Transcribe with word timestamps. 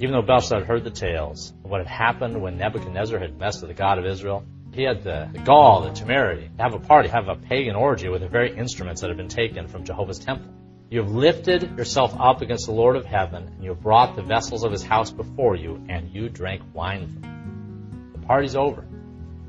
Even 0.00 0.12
though 0.12 0.22
Belshazzar 0.22 0.60
had 0.60 0.68
heard 0.68 0.84
the 0.84 0.90
tales 0.90 1.52
of 1.64 1.70
what 1.70 1.80
had 1.80 1.86
happened 1.86 2.40
when 2.40 2.58
Nebuchadnezzar 2.58 3.18
had 3.18 3.38
messed 3.38 3.60
with 3.60 3.68
the 3.68 3.74
God 3.74 3.98
of 3.98 4.06
Israel, 4.06 4.44
he 4.72 4.82
had 4.82 5.04
the, 5.04 5.28
the 5.32 5.38
gall, 5.38 5.82
the 5.82 5.90
temerity, 5.90 6.50
to 6.56 6.62
have 6.62 6.74
a 6.74 6.80
party, 6.80 7.08
have 7.08 7.28
a 7.28 7.36
pagan 7.36 7.76
orgy 7.76 8.08
with 8.08 8.22
the 8.22 8.28
very 8.28 8.56
instruments 8.56 9.00
that 9.02 9.08
had 9.08 9.16
been 9.16 9.28
taken 9.28 9.68
from 9.68 9.84
Jehovah's 9.84 10.18
temple. 10.18 10.52
You 10.90 11.00
have 11.00 11.12
lifted 11.12 11.78
yourself 11.78 12.14
up 12.18 12.42
against 12.42 12.66
the 12.66 12.72
Lord 12.72 12.96
of 12.96 13.04
heaven, 13.04 13.44
and 13.44 13.62
you 13.62 13.70
have 13.70 13.80
brought 13.80 14.16
the 14.16 14.22
vessels 14.22 14.64
of 14.64 14.72
his 14.72 14.82
house 14.82 15.12
before 15.12 15.54
you, 15.54 15.84
and 15.88 16.10
you 16.10 16.28
drank 16.28 16.62
wine 16.72 17.06
from 17.06 17.22
them. 17.22 18.10
The 18.14 18.26
party's 18.26 18.56
over. 18.56 18.84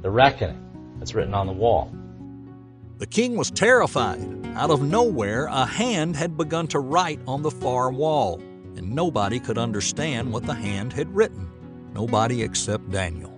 The 0.02 0.12
reckoning 0.12 0.96
that's 1.00 1.16
written 1.16 1.34
on 1.34 1.48
the 1.48 1.54
wall. 1.54 1.92
The 3.00 3.08
king 3.08 3.36
was 3.36 3.50
terrified. 3.50 4.20
Out 4.56 4.70
of 4.70 4.82
nowhere, 4.82 5.48
a 5.48 5.66
hand 5.66 6.16
had 6.16 6.38
begun 6.38 6.68
to 6.68 6.80
write 6.80 7.20
on 7.28 7.42
the 7.42 7.52
far 7.52 7.92
wall, 7.92 8.42
and 8.78 8.94
nobody 8.94 9.40
could 9.40 9.58
understand 9.58 10.32
what 10.32 10.46
the 10.46 10.54
hand 10.54 10.94
had 10.94 11.14
written. 11.16 11.50
Nobody 11.94 12.44
except 12.44 12.92
Daniel. 12.92 13.32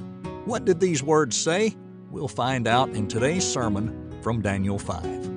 What 0.45 0.65
did 0.65 0.79
these 0.79 1.03
words 1.03 1.37
say? 1.37 1.75
We'll 2.09 2.27
find 2.27 2.67
out 2.67 2.89
in 2.89 3.07
today's 3.07 3.45
sermon 3.45 4.17
from 4.21 4.41
Daniel 4.41 4.79
5. 4.79 5.36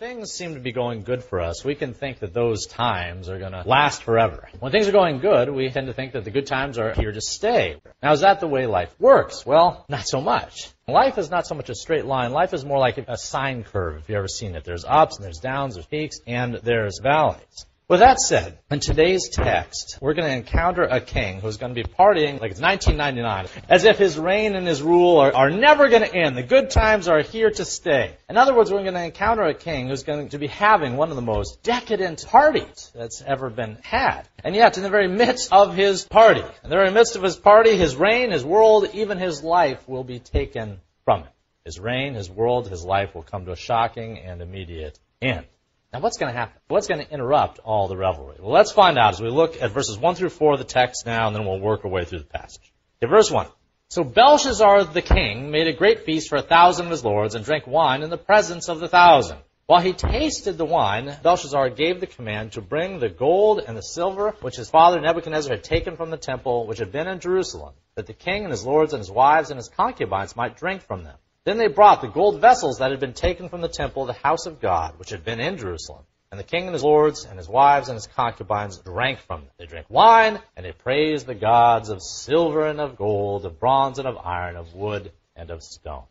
Things 0.00 0.32
seem 0.32 0.54
to 0.54 0.60
be 0.60 0.72
going 0.72 1.02
good 1.02 1.22
for 1.22 1.40
us, 1.40 1.62
we 1.62 1.74
can 1.74 1.92
think 1.92 2.20
that 2.20 2.32
those 2.32 2.66
times 2.66 3.28
are 3.28 3.38
going 3.38 3.52
to 3.52 3.62
last 3.66 4.02
forever. 4.02 4.48
When 4.58 4.72
things 4.72 4.88
are 4.88 4.92
going 4.92 5.18
good, 5.18 5.50
we 5.50 5.68
tend 5.68 5.88
to 5.88 5.92
think 5.92 6.14
that 6.14 6.24
the 6.24 6.30
good 6.30 6.46
times 6.46 6.78
are 6.78 6.94
here 6.94 7.12
to 7.12 7.20
stay. 7.20 7.76
Now, 8.02 8.12
is 8.12 8.22
that 8.22 8.40
the 8.40 8.46
way 8.48 8.66
life 8.66 8.94
works? 8.98 9.44
Well, 9.44 9.84
not 9.90 10.08
so 10.08 10.22
much. 10.22 10.70
Life 10.88 11.18
is 11.18 11.30
not 11.30 11.46
so 11.46 11.54
much 11.54 11.68
a 11.68 11.74
straight 11.74 12.06
line. 12.06 12.32
Life 12.32 12.54
is 12.54 12.64
more 12.64 12.78
like 12.78 12.96
a 12.96 13.18
sine 13.18 13.62
curve, 13.62 13.98
if 13.98 14.08
you've 14.08 14.16
ever 14.16 14.26
seen 14.26 14.54
it. 14.54 14.64
There's 14.64 14.86
ups 14.86 15.16
and 15.16 15.24
there's 15.24 15.38
downs, 15.38 15.74
there's 15.74 15.86
peaks, 15.86 16.16
and 16.26 16.54
there's 16.54 16.98
valleys. 17.02 17.66
With 17.90 17.98
that 17.98 18.20
said, 18.20 18.56
in 18.70 18.78
today's 18.78 19.28
text, 19.30 19.98
we're 20.00 20.14
going 20.14 20.28
to 20.28 20.36
encounter 20.36 20.82
a 20.82 21.00
king 21.00 21.40
who's 21.40 21.56
going 21.56 21.74
to 21.74 21.82
be 21.82 21.88
partying 21.88 22.40
like 22.40 22.52
it's 22.52 22.60
1999, 22.60 23.48
as 23.68 23.82
if 23.82 23.98
his 23.98 24.16
reign 24.16 24.54
and 24.54 24.64
his 24.64 24.80
rule 24.80 25.18
are, 25.18 25.34
are 25.34 25.50
never 25.50 25.88
going 25.88 26.04
to 26.04 26.14
end. 26.14 26.36
The 26.36 26.44
good 26.44 26.70
times 26.70 27.08
are 27.08 27.20
here 27.20 27.50
to 27.50 27.64
stay. 27.64 28.14
In 28.28 28.36
other 28.36 28.54
words, 28.54 28.70
we're 28.70 28.84
going 28.84 28.94
to 28.94 29.02
encounter 29.02 29.42
a 29.42 29.54
king 29.54 29.88
who's 29.88 30.04
going 30.04 30.28
to 30.28 30.38
be 30.38 30.46
having 30.46 30.96
one 30.96 31.10
of 31.10 31.16
the 31.16 31.22
most 31.22 31.64
decadent 31.64 32.24
parties 32.28 32.92
that's 32.94 33.22
ever 33.22 33.50
been 33.50 33.76
had. 33.82 34.22
And 34.44 34.54
yet, 34.54 34.76
in 34.76 34.84
the 34.84 34.88
very 34.88 35.08
midst 35.08 35.52
of 35.52 35.74
his 35.74 36.04
party, 36.04 36.42
in 36.62 36.70
the 36.70 36.76
very 36.76 36.92
midst 36.92 37.16
of 37.16 37.24
his 37.24 37.34
party, 37.34 37.76
his 37.76 37.96
reign, 37.96 38.30
his 38.30 38.44
world, 38.44 38.88
even 38.94 39.18
his 39.18 39.42
life 39.42 39.88
will 39.88 40.04
be 40.04 40.20
taken 40.20 40.80
from 41.04 41.22
him. 41.22 41.32
His 41.64 41.80
reign, 41.80 42.14
his 42.14 42.30
world, 42.30 42.68
his 42.68 42.84
life 42.84 43.16
will 43.16 43.24
come 43.24 43.46
to 43.46 43.50
a 43.50 43.56
shocking 43.56 44.20
and 44.20 44.40
immediate 44.40 44.96
end. 45.20 45.44
Now, 45.92 45.98
what's 45.98 46.18
going 46.18 46.32
to 46.32 46.38
happen? 46.38 46.56
What's 46.68 46.86
going 46.86 47.04
to 47.04 47.12
interrupt 47.12 47.58
all 47.58 47.88
the 47.88 47.96
revelry? 47.96 48.36
Well, 48.38 48.52
let's 48.52 48.70
find 48.70 48.96
out 48.96 49.14
as 49.14 49.20
we 49.20 49.28
look 49.28 49.60
at 49.60 49.72
verses 49.72 49.98
1 49.98 50.14
through 50.14 50.28
4 50.28 50.52
of 50.52 50.58
the 50.60 50.64
text 50.64 51.04
now, 51.04 51.26
and 51.26 51.34
then 51.34 51.44
we'll 51.44 51.58
work 51.58 51.84
our 51.84 51.90
way 51.90 52.04
through 52.04 52.20
the 52.20 52.26
passage. 52.26 52.72
Okay, 53.02 53.10
verse 53.10 53.28
1. 53.28 53.48
So 53.88 54.04
Belshazzar 54.04 54.84
the 54.84 55.02
king 55.02 55.50
made 55.50 55.66
a 55.66 55.72
great 55.72 56.04
feast 56.04 56.28
for 56.28 56.36
a 56.36 56.42
thousand 56.42 56.86
of 56.86 56.92
his 56.92 57.04
lords, 57.04 57.34
and 57.34 57.44
drank 57.44 57.66
wine 57.66 58.04
in 58.04 58.10
the 58.10 58.16
presence 58.16 58.68
of 58.68 58.78
the 58.78 58.86
thousand. 58.86 59.38
While 59.66 59.80
he 59.80 59.92
tasted 59.92 60.58
the 60.58 60.64
wine, 60.64 61.16
Belshazzar 61.24 61.70
gave 61.70 61.98
the 61.98 62.06
command 62.06 62.52
to 62.52 62.60
bring 62.60 63.00
the 63.00 63.08
gold 63.08 63.60
and 63.66 63.76
the 63.76 63.82
silver 63.82 64.36
which 64.42 64.56
his 64.56 64.70
father 64.70 65.00
Nebuchadnezzar 65.00 65.56
had 65.56 65.64
taken 65.64 65.96
from 65.96 66.10
the 66.10 66.16
temple 66.16 66.68
which 66.68 66.78
had 66.78 66.92
been 66.92 67.08
in 67.08 67.18
Jerusalem, 67.18 67.74
that 67.96 68.06
the 68.06 68.12
king 68.12 68.44
and 68.44 68.52
his 68.52 68.64
lords 68.64 68.92
and 68.92 69.00
his 69.00 69.10
wives 69.10 69.50
and 69.50 69.58
his 69.58 69.68
concubines 69.68 70.36
might 70.36 70.56
drink 70.56 70.82
from 70.82 71.02
them. 71.02 71.16
Then 71.44 71.56
they 71.56 71.68
brought 71.68 72.02
the 72.02 72.08
gold 72.08 72.40
vessels 72.40 72.78
that 72.78 72.90
had 72.90 73.00
been 73.00 73.14
taken 73.14 73.48
from 73.48 73.62
the 73.62 73.68
temple, 73.68 74.02
of 74.02 74.08
the 74.08 74.22
house 74.22 74.46
of 74.46 74.60
God, 74.60 74.98
which 74.98 75.10
had 75.10 75.24
been 75.24 75.40
in 75.40 75.56
Jerusalem. 75.56 76.04
And 76.30 76.38
the 76.38 76.44
king 76.44 76.64
and 76.64 76.74
his 76.74 76.84
lords 76.84 77.24
and 77.24 77.38
his 77.38 77.48
wives 77.48 77.88
and 77.88 77.96
his 77.96 78.06
concubines 78.06 78.78
drank 78.78 79.18
from 79.20 79.40
them. 79.40 79.50
They 79.58 79.66
drank 79.66 79.86
wine, 79.88 80.38
and 80.56 80.64
they 80.64 80.72
praised 80.72 81.26
the 81.26 81.34
gods 81.34 81.88
of 81.88 82.02
silver 82.02 82.66
and 82.66 82.80
of 82.80 82.96
gold, 82.96 83.46
of 83.46 83.58
bronze 83.58 83.98
and 83.98 84.06
of 84.06 84.16
iron, 84.18 84.56
of 84.56 84.74
wood 84.74 85.12
and 85.34 85.50
of 85.50 85.62
stone. 85.62 86.04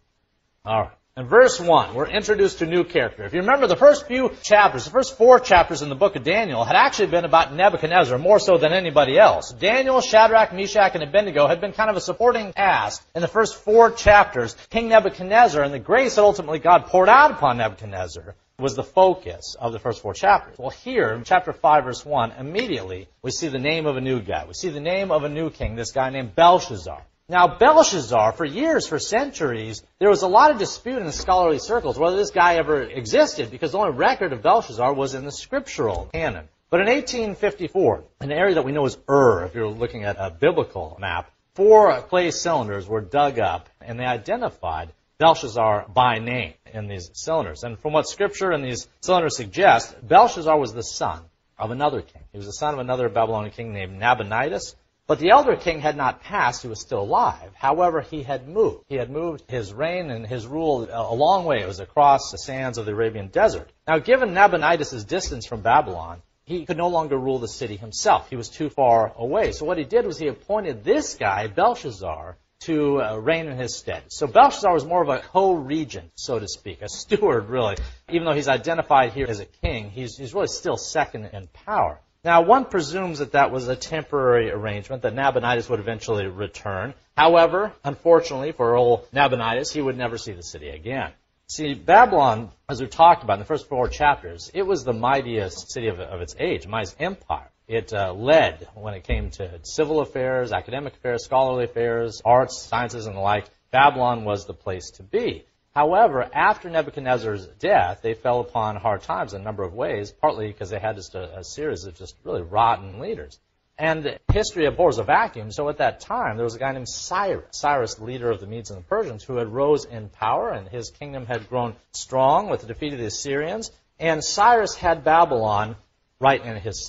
All 0.65 0.81
right. 0.81 0.98
In 1.19 1.27
verse 1.27 1.59
1, 1.59 1.95
we're 1.95 2.07
introduced 2.07 2.59
to 2.59 2.63
a 2.63 2.69
new 2.69 2.85
character. 2.85 3.25
If 3.25 3.33
you 3.33 3.41
remember, 3.41 3.67
the 3.67 3.75
first 3.75 4.07
few 4.07 4.31
chapters, 4.41 4.85
the 4.85 4.89
first 4.89 5.17
four 5.17 5.41
chapters 5.41 5.81
in 5.81 5.89
the 5.89 5.95
book 5.95 6.15
of 6.15 6.23
Daniel, 6.23 6.63
had 6.63 6.77
actually 6.77 7.07
been 7.07 7.25
about 7.25 7.53
Nebuchadnezzar 7.53 8.17
more 8.17 8.39
so 8.39 8.57
than 8.57 8.71
anybody 8.71 9.19
else. 9.19 9.51
Daniel, 9.51 9.99
Shadrach, 9.99 10.53
Meshach, 10.53 10.93
and 10.93 11.03
Abednego 11.03 11.45
had 11.45 11.59
been 11.59 11.73
kind 11.73 11.89
of 11.89 11.97
a 11.97 12.01
supporting 12.01 12.53
cast 12.53 13.01
in 13.13 13.21
the 13.21 13.27
first 13.27 13.55
four 13.55 13.91
chapters. 13.91 14.55
King 14.69 14.87
Nebuchadnezzar 14.87 15.61
and 15.61 15.73
the 15.73 15.79
grace 15.79 16.15
that 16.15 16.21
ultimately 16.21 16.59
God 16.59 16.85
poured 16.85 17.09
out 17.09 17.31
upon 17.31 17.57
Nebuchadnezzar 17.57 18.35
was 18.57 18.77
the 18.77 18.83
focus 18.83 19.57
of 19.59 19.73
the 19.73 19.79
first 19.79 20.01
four 20.01 20.13
chapters. 20.13 20.57
Well, 20.57 20.69
here 20.69 21.09
in 21.09 21.25
chapter 21.25 21.51
5, 21.51 21.83
verse 21.83 22.05
1, 22.05 22.31
immediately 22.39 23.09
we 23.21 23.31
see 23.31 23.49
the 23.49 23.59
name 23.59 23.87
of 23.87 23.97
a 23.97 24.01
new 24.01 24.21
guy. 24.21 24.45
We 24.47 24.53
see 24.53 24.69
the 24.69 24.79
name 24.79 25.11
of 25.11 25.25
a 25.25 25.29
new 25.29 25.49
king, 25.49 25.75
this 25.75 25.91
guy 25.91 26.11
named 26.11 26.33
Belshazzar. 26.33 27.01
Now, 27.29 27.47
Belshazzar, 27.59 28.31
for 28.31 28.43
years, 28.43 28.87
for 28.87 28.97
centuries, 28.97 29.83
there 29.99 30.09
was 30.09 30.23
a 30.23 30.27
lot 30.27 30.49
of 30.49 30.57
dispute 30.57 30.97
in 30.97 31.05
the 31.05 31.11
scholarly 31.11 31.59
circles 31.59 31.99
whether 31.99 32.17
this 32.17 32.31
guy 32.31 32.55
ever 32.55 32.81
existed 32.81 33.51
because 33.51 33.73
the 33.73 33.77
only 33.77 33.95
record 33.95 34.33
of 34.33 34.41
Belshazzar 34.41 34.95
was 34.95 35.13
in 35.13 35.25
the 35.25 35.31
scriptural 35.31 36.09
canon. 36.11 36.49
But 36.71 36.81
in 36.81 36.87
1854, 36.87 38.03
an 38.21 38.31
area 38.31 38.55
that 38.55 38.65
we 38.65 38.71
know 38.71 38.87
as 38.87 38.97
Ur, 39.07 39.45
if 39.45 39.53
you're 39.53 39.69
looking 39.69 40.05
at 40.05 40.17
a 40.17 40.31
biblical 40.31 40.97
map, 40.99 41.31
four 41.53 42.01
clay 42.01 42.31
cylinders 42.31 42.87
were 42.87 43.01
dug 43.01 43.37
up 43.37 43.69
and 43.79 43.99
they 43.99 44.05
identified 44.05 44.91
Belshazzar 45.19 45.85
by 45.93 46.17
name 46.17 46.55
in 46.73 46.87
these 46.87 47.11
cylinders. 47.13 47.61
And 47.61 47.77
from 47.77 47.93
what 47.93 48.07
scripture 48.07 48.49
and 48.49 48.65
these 48.65 48.87
cylinders 49.01 49.37
suggest, 49.37 49.95
Belshazzar 50.07 50.57
was 50.57 50.73
the 50.73 50.81
son 50.81 51.21
of 51.59 51.69
another 51.69 52.01
king. 52.01 52.23
He 52.31 52.37
was 52.37 52.47
the 52.47 52.53
son 52.53 52.73
of 52.73 52.79
another 52.79 53.07
Babylonian 53.07 53.51
king 53.51 53.71
named 53.71 53.99
Nabonidus, 53.99 54.75
but 55.09 55.17
the 55.17 55.31
elder 55.31 55.55
king 55.55 55.79
had 55.79 55.97
not 55.97 56.21
passed, 56.21 56.61
he 56.61 56.67
was 56.67 56.79
still 56.79 57.01
alive. 57.01 57.51
However, 57.55 57.99
he 57.99 58.21
had 58.21 58.47
moved. 58.47 58.85
He 58.89 58.95
had 58.95 59.09
moved 59.09 59.43
his 59.49 59.73
reign 59.73 60.11
and 60.11 60.23
his 60.23 60.45
rule 60.45 60.87
a 60.91 61.15
long 61.15 61.45
way. 61.45 61.61
It 61.63 61.67
was 61.67 61.79
across 61.79 62.29
the 62.29 62.37
sands 62.37 62.77
of 62.77 62.85
the 62.85 62.91
Arabian 62.91 63.29
desert. 63.29 63.71
Now, 63.87 63.97
given 63.97 64.35
Nabonidus' 64.35 65.03
distance 65.05 65.47
from 65.47 65.61
Babylon, 65.61 66.21
he 66.45 66.63
could 66.63 66.77
no 66.77 66.89
longer 66.89 67.17
rule 67.17 67.39
the 67.39 67.47
city 67.47 67.75
himself. 67.75 68.29
He 68.29 68.35
was 68.35 68.49
too 68.49 68.69
far 68.69 69.11
away. 69.17 69.51
So 69.51 69.65
what 69.65 69.79
he 69.79 69.83
did 69.83 70.05
was 70.05 70.19
he 70.19 70.27
appointed 70.27 70.83
this 70.83 71.15
guy, 71.15 71.47
Belshazzar, 71.47 72.37
to 72.65 73.01
uh, 73.01 73.15
reign 73.17 73.47
in 73.47 73.57
his 73.57 73.75
stead. 73.75 74.03
So 74.09 74.27
Belshazzar 74.27 74.71
was 74.71 74.85
more 74.85 75.01
of 75.01 75.09
a 75.09 75.21
co-regent, 75.21 76.11
so 76.13 76.37
to 76.37 76.47
speak, 76.47 76.83
a 76.83 76.87
steward, 76.87 77.49
really. 77.49 77.77
Even 78.09 78.25
though 78.25 78.35
he's 78.35 78.47
identified 78.47 79.13
here 79.13 79.25
as 79.27 79.39
a 79.39 79.45
king, 79.45 79.89
he's, 79.89 80.17
he's 80.17 80.35
really 80.35 80.49
still 80.49 80.77
second 80.77 81.25
in 81.33 81.47
power. 81.47 81.99
Now, 82.23 82.41
one 82.41 82.65
presumes 82.65 83.19
that 83.19 83.31
that 83.31 83.51
was 83.51 83.69
a 83.69 83.77
temporary 83.77 84.51
arrangement, 84.51 85.03
that 85.03 85.13
Nabonidus 85.13 85.69
would 85.69 85.79
eventually 85.79 86.27
return. 86.27 86.93
However, 87.15 87.71
unfortunately 87.83 88.51
for 88.51 88.75
old 88.75 89.07
Nabonidus, 89.13 89.71
he 89.71 89.81
would 89.81 89.97
never 89.97 90.17
see 90.17 90.33
the 90.33 90.43
city 90.43 90.69
again. 90.69 91.13
See, 91.47 91.73
Babylon, 91.73 92.51
as 92.67 92.81
we 92.81 92.87
talked 92.87 93.23
about 93.23 93.35
in 93.35 93.39
the 93.39 93.45
first 93.45 93.69
four 93.69 93.87
chapters, 93.87 94.51
it 94.53 94.63
was 94.63 94.83
the 94.83 94.93
mightiest 94.93 95.71
city 95.71 95.87
of, 95.87 95.99
of 95.99 96.19
its 96.21 96.35
age, 96.37 96.67
mightiest 96.67 96.97
empire. 96.99 97.49
It 97.69 97.93
uh, 97.93 98.13
led 98.13 98.67
when 98.75 98.95
it 98.95 99.05
came 99.05 99.31
to 99.31 99.59
civil 99.63 100.01
affairs, 100.01 100.51
academic 100.51 100.95
affairs, 100.95 101.23
scholarly 101.23 101.63
affairs, 101.65 102.21
arts, 102.25 102.61
sciences, 102.61 103.05
and 103.05 103.15
the 103.15 103.21
like. 103.21 103.45
Babylon 103.71 104.25
was 104.25 104.45
the 104.45 104.53
place 104.53 104.91
to 104.97 105.03
be. 105.03 105.45
However, 105.79 106.29
after 106.33 106.69
Nebuchadnezzar's 106.69 107.47
death, 107.47 108.01
they 108.01 108.13
fell 108.13 108.41
upon 108.41 108.75
hard 108.75 109.01
times 109.01 109.33
in 109.33 109.39
a 109.39 109.43
number 109.45 109.63
of 109.63 109.73
ways, 109.73 110.11
partly 110.11 110.47
because 110.47 110.69
they 110.69 110.77
had 110.77 110.97
just 110.97 111.15
a, 111.15 111.39
a 111.39 111.43
series 111.45 111.85
of 111.85 111.95
just 111.95 112.17
really 112.25 112.41
rotten 112.41 112.99
leaders. 112.99 113.39
And 113.77 114.19
history 114.29 114.65
abhors 114.65 114.97
a 114.97 115.03
vacuum, 115.03 115.53
so 115.53 115.69
at 115.69 115.77
that 115.77 116.01
time, 116.01 116.35
there 116.35 116.43
was 116.43 116.55
a 116.55 116.59
guy 116.59 116.73
named 116.73 116.89
Cyrus, 116.89 117.45
Cyrus, 117.51 117.97
leader 117.97 118.29
of 118.29 118.41
the 118.41 118.45
Medes 118.45 118.71
and 118.71 118.79
the 118.79 118.83
Persians, 118.89 119.23
who 119.23 119.37
had 119.37 119.47
rose 119.47 119.85
in 119.85 120.09
power, 120.09 120.51
and 120.51 120.67
his 120.67 120.91
kingdom 120.91 121.25
had 121.25 121.47
grown 121.47 121.77
strong 121.93 122.49
with 122.49 122.59
the 122.59 122.67
defeat 122.67 122.91
of 122.91 122.99
the 122.99 123.05
Assyrians, 123.05 123.71
and 123.97 124.21
Cyrus 124.21 124.75
had 124.75 125.05
Babylon 125.05 125.77
right 126.19 126.43
in 126.43 126.57
his 126.57 126.85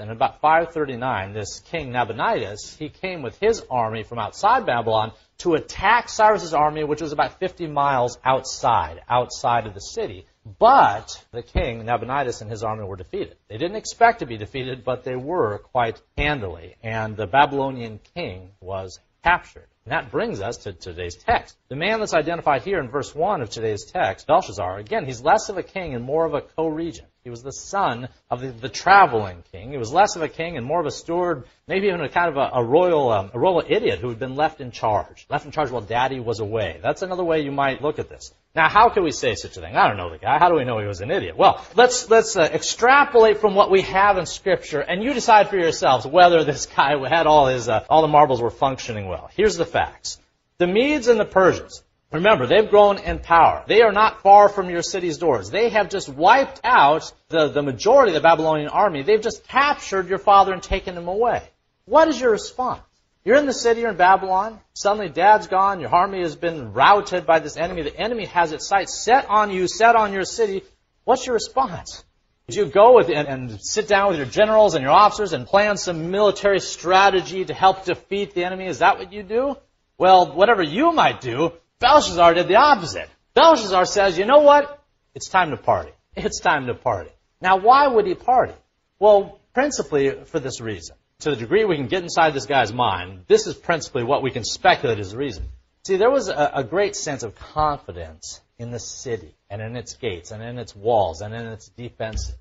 And 0.00 0.10
about 0.10 0.40
539, 0.40 1.32
this 1.32 1.60
king 1.70 1.92
Nabonidus, 1.92 2.76
he 2.78 2.88
came 2.88 3.22
with 3.22 3.38
his 3.38 3.64
army 3.70 4.02
from 4.02 4.18
outside 4.18 4.66
Babylon 4.66 5.12
to 5.38 5.54
attack 5.54 6.08
Cyrus's 6.08 6.54
army, 6.54 6.84
which 6.84 7.00
was 7.00 7.12
about 7.12 7.38
50 7.38 7.66
miles 7.66 8.18
outside, 8.24 9.00
outside 9.08 9.66
of 9.66 9.74
the 9.74 9.80
city. 9.80 10.26
But 10.58 11.24
the 11.30 11.42
king, 11.42 11.84
Nabonidus, 11.84 12.40
and 12.40 12.50
his 12.50 12.62
army 12.62 12.84
were 12.84 12.96
defeated. 12.96 13.36
They 13.48 13.58
didn't 13.58 13.76
expect 13.76 14.20
to 14.20 14.26
be 14.26 14.36
defeated, 14.36 14.84
but 14.84 15.04
they 15.04 15.16
were 15.16 15.58
quite 15.58 16.00
handily. 16.16 16.76
And 16.82 17.16
the 17.16 17.26
Babylonian 17.26 18.00
king 18.14 18.50
was 18.60 18.98
captured. 19.22 19.68
And 19.84 19.92
that 19.92 20.10
brings 20.10 20.40
us 20.40 20.58
to 20.58 20.72
today's 20.72 21.16
text. 21.16 21.56
The 21.68 21.76
man 21.76 22.00
that's 22.00 22.14
identified 22.14 22.62
here 22.62 22.78
in 22.78 22.88
verse 22.88 23.14
1 23.14 23.40
of 23.40 23.50
today's 23.50 23.84
text, 23.86 24.26
Belshazzar, 24.26 24.78
again, 24.78 25.06
he's 25.06 25.22
less 25.22 25.48
of 25.48 25.56
a 25.56 25.62
king 25.62 25.94
and 25.94 26.04
more 26.04 26.26
of 26.26 26.34
a 26.34 26.42
co-regent. 26.42 27.08
He 27.28 27.30
was 27.30 27.42
the 27.42 27.52
son 27.52 28.08
of 28.30 28.40
the, 28.40 28.48
the 28.52 28.70
traveling 28.70 29.44
king. 29.52 29.70
He 29.70 29.76
was 29.76 29.92
less 29.92 30.16
of 30.16 30.22
a 30.22 30.30
king 30.30 30.56
and 30.56 30.64
more 30.64 30.80
of 30.80 30.86
a 30.86 30.90
steward, 30.90 31.44
maybe 31.66 31.88
even 31.88 32.00
a 32.00 32.08
kind 32.08 32.30
of 32.30 32.38
a, 32.38 32.48
a 32.54 32.64
royal, 32.64 33.12
um, 33.12 33.30
a 33.34 33.38
royal 33.38 33.62
idiot 33.68 33.98
who 33.98 34.08
had 34.08 34.18
been 34.18 34.34
left 34.34 34.62
in 34.62 34.70
charge, 34.70 35.26
left 35.28 35.44
in 35.44 35.50
charge 35.50 35.70
while 35.70 35.82
daddy 35.82 36.20
was 36.20 36.40
away. 36.40 36.80
That's 36.82 37.02
another 37.02 37.22
way 37.22 37.42
you 37.42 37.52
might 37.52 37.82
look 37.82 37.98
at 37.98 38.08
this. 38.08 38.32
Now, 38.54 38.70
how 38.70 38.88
can 38.88 39.04
we 39.04 39.10
say 39.10 39.34
such 39.34 39.58
a 39.58 39.60
thing? 39.60 39.76
I 39.76 39.88
don't 39.88 39.98
know 39.98 40.08
the 40.08 40.16
guy. 40.16 40.38
How 40.38 40.48
do 40.48 40.54
we 40.54 40.64
know 40.64 40.78
he 40.78 40.86
was 40.86 41.02
an 41.02 41.10
idiot? 41.10 41.36
Well, 41.36 41.62
let's 41.74 42.08
let's 42.08 42.34
uh, 42.34 42.48
extrapolate 42.50 43.42
from 43.42 43.54
what 43.54 43.70
we 43.70 43.82
have 43.82 44.16
in 44.16 44.24
Scripture, 44.24 44.80
and 44.80 45.04
you 45.04 45.12
decide 45.12 45.50
for 45.50 45.58
yourselves 45.58 46.06
whether 46.06 46.44
this 46.44 46.64
guy 46.64 46.94
had 47.06 47.26
all 47.26 47.48
his 47.48 47.68
uh, 47.68 47.84
all 47.90 48.00
the 48.00 48.08
marbles 48.08 48.40
were 48.40 48.48
functioning 48.48 49.06
well. 49.06 49.28
Here's 49.36 49.58
the 49.58 49.66
facts: 49.66 50.18
the 50.56 50.66
Medes 50.66 51.08
and 51.08 51.20
the 51.20 51.26
Persians. 51.26 51.82
Remember, 52.10 52.46
they've 52.46 52.70
grown 52.70 52.98
in 52.98 53.18
power. 53.18 53.64
They 53.66 53.82
are 53.82 53.92
not 53.92 54.22
far 54.22 54.48
from 54.48 54.70
your 54.70 54.82
city's 54.82 55.18
doors. 55.18 55.50
They 55.50 55.68
have 55.68 55.90
just 55.90 56.08
wiped 56.08 56.60
out 56.64 57.12
the, 57.28 57.48
the 57.48 57.62
majority 57.62 58.12
of 58.12 58.14
the 58.14 58.26
Babylonian 58.26 58.68
army. 58.68 59.02
They've 59.02 59.20
just 59.20 59.46
captured 59.46 60.08
your 60.08 60.18
father 60.18 60.54
and 60.54 60.62
taken 60.62 60.96
him 60.96 61.08
away. 61.08 61.42
What 61.84 62.08
is 62.08 62.18
your 62.18 62.30
response? 62.30 62.80
You're 63.24 63.36
in 63.36 63.44
the 63.44 63.52
city, 63.52 63.82
you're 63.82 63.90
in 63.90 63.96
Babylon. 63.96 64.58
Suddenly 64.72 65.10
dad's 65.10 65.48
gone. 65.48 65.80
Your 65.80 65.94
army 65.94 66.20
has 66.22 66.34
been 66.34 66.72
routed 66.72 67.26
by 67.26 67.40
this 67.40 67.58
enemy. 67.58 67.82
The 67.82 67.94
enemy 67.94 68.24
has 68.26 68.52
its 68.52 68.66
sights 68.66 69.04
set 69.04 69.28
on 69.28 69.50
you, 69.50 69.68
set 69.68 69.96
on 69.96 70.14
your 70.14 70.24
city. 70.24 70.62
What's 71.04 71.26
your 71.26 71.34
response? 71.34 72.04
Do 72.48 72.58
you 72.58 72.64
go 72.64 72.94
with 72.94 73.10
and, 73.10 73.28
and 73.28 73.60
sit 73.60 73.86
down 73.86 74.08
with 74.08 74.16
your 74.16 74.24
generals 74.24 74.74
and 74.74 74.82
your 74.82 74.92
officers 74.92 75.34
and 75.34 75.46
plan 75.46 75.76
some 75.76 76.10
military 76.10 76.60
strategy 76.60 77.44
to 77.44 77.52
help 77.52 77.84
defeat 77.84 78.32
the 78.32 78.44
enemy? 78.44 78.66
Is 78.66 78.78
that 78.78 78.98
what 78.98 79.12
you 79.12 79.22
do? 79.22 79.58
Well, 79.98 80.34
whatever 80.34 80.62
you 80.62 80.92
might 80.92 81.20
do, 81.20 81.52
Belshazzar 81.80 82.34
did 82.34 82.48
the 82.48 82.56
opposite. 82.56 83.08
Belshazzar 83.34 83.84
says, 83.84 84.18
you 84.18 84.26
know 84.26 84.40
what? 84.40 84.82
It's 85.14 85.28
time 85.28 85.50
to 85.50 85.56
party. 85.56 85.92
It's 86.16 86.40
time 86.40 86.66
to 86.66 86.74
party. 86.74 87.10
Now, 87.40 87.58
why 87.58 87.86
would 87.86 88.04
he 88.06 88.14
party? 88.14 88.54
Well, 88.98 89.38
principally 89.54 90.24
for 90.24 90.40
this 90.40 90.60
reason 90.60 90.96
to 91.20 91.30
the 91.30 91.36
degree 91.36 91.64
we 91.64 91.76
can 91.76 91.88
get 91.88 92.02
inside 92.02 92.32
this 92.34 92.46
guy's 92.46 92.72
mind, 92.72 93.24
this 93.26 93.46
is 93.46 93.54
principally 93.54 94.04
what 94.04 94.22
we 94.22 94.30
can 94.30 94.44
speculate 94.44 94.98
is 94.98 95.12
the 95.12 95.18
reason. 95.18 95.44
See, 95.84 95.96
there 95.96 96.10
was 96.10 96.28
a, 96.28 96.52
a, 96.54 96.64
great 96.64 96.94
sense 96.94 97.22
of 97.22 97.34
confidence 97.34 98.40
in 98.58 98.70
the 98.70 98.78
city 98.78 99.34
and 99.48 99.62
in 99.62 99.76
its 99.76 99.94
gates 99.94 100.30
and 100.30 100.42
in 100.42 100.58
its 100.58 100.76
walls 100.76 101.20
and 101.20 101.34
in 101.34 101.46
its 101.46 101.68
defenses. 101.68 102.34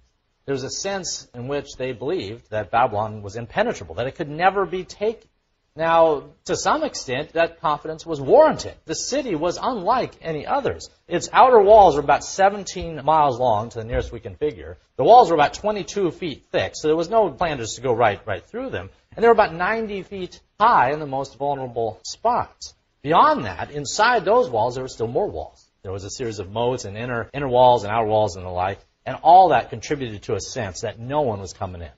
There 0.45 0.54
was 0.54 0.63
a 0.63 0.69
sense 0.69 1.28
in 1.34 1.48
which 1.48 1.74
they 1.78 1.92
believed 1.92 2.50
that 2.51 2.72
Babylon 2.72 3.22
was 3.22 3.36
impenetrable, 3.36 3.95
that 3.95 4.07
it 4.07 4.16
could 4.16 4.30
never 4.30 4.66
be 4.66 4.84
taken. 4.84 5.30
Now, 5.77 6.24
to 6.45 6.57
some 6.57 6.83
extent, 6.83 7.33
that 7.33 7.62
confidence 7.62 8.03
was 8.03 8.19
warranted. 8.19 8.74
The 8.85 8.95
city 8.95 9.35
was 9.35 9.59
unlike 9.62 10.15
any 10.24 10.44
others. 10.44 10.89
Its 11.07 11.29
outer 11.31 11.62
walls 11.62 11.94
were 11.94 12.01
about 12.01 12.24
17 12.24 13.06
miles 13.06 13.39
long, 13.39 13.69
to 13.69 13.77
the 13.77 13.85
nearest 13.85 14.12
we 14.12 14.19
can 14.19 14.33
figure. 14.33 14.79
The 14.95 15.03
walls 15.03 15.29
were 15.29 15.35
about 15.35 15.53
22 15.53 16.09
feet 16.09 16.45
thick, 16.51 16.71
so 16.74 16.88
there 16.88 16.97
was 16.97 17.12
no 17.12 17.29
plan 17.29 17.59
just 17.59 17.75
to 17.75 17.83
go 17.83 17.94
right, 17.94 18.19
right 18.25 18.44
through 18.44 18.71
them. 18.71 18.89
And 19.15 19.21
they 19.21 19.27
were 19.27 19.33
about 19.33 19.53
90 19.53 20.01
feet 20.01 20.41
high 20.59 20.94
in 20.94 21.00
the 21.00 21.06
most 21.06 21.38
vulnerable 21.38 22.00
spots. 22.03 22.74
Beyond 23.03 23.45
that, 23.45 23.69
inside 23.69 24.25
those 24.25 24.50
walls, 24.50 24.74
there 24.74 24.83
were 24.83 24.89
still 24.89 25.07
more 25.07 25.29
walls. 25.29 25.63
There 25.83 25.91
was 25.91 26.06
a 26.06 26.09
series 26.09 26.39
of 26.39 26.51
moats 26.51 26.85
and 26.85 26.97
inner, 26.97 27.29
inner 27.35 27.47
walls 27.47 27.83
and 27.83 27.94
outer 27.94 28.07
walls 28.07 28.35
and 28.35 28.44
the 28.44 28.50
like, 28.50 28.79
and 29.06 29.15
all 29.21 29.50
that 29.50 29.69
contributed 29.69 30.24
to 30.24 30.33
a 30.33 30.41
sense 30.41 30.81
that 30.81 30.97
no 30.97 31.21
one 31.21 31.39
was 31.39 31.53
coming 31.53 31.83
in 31.83 31.91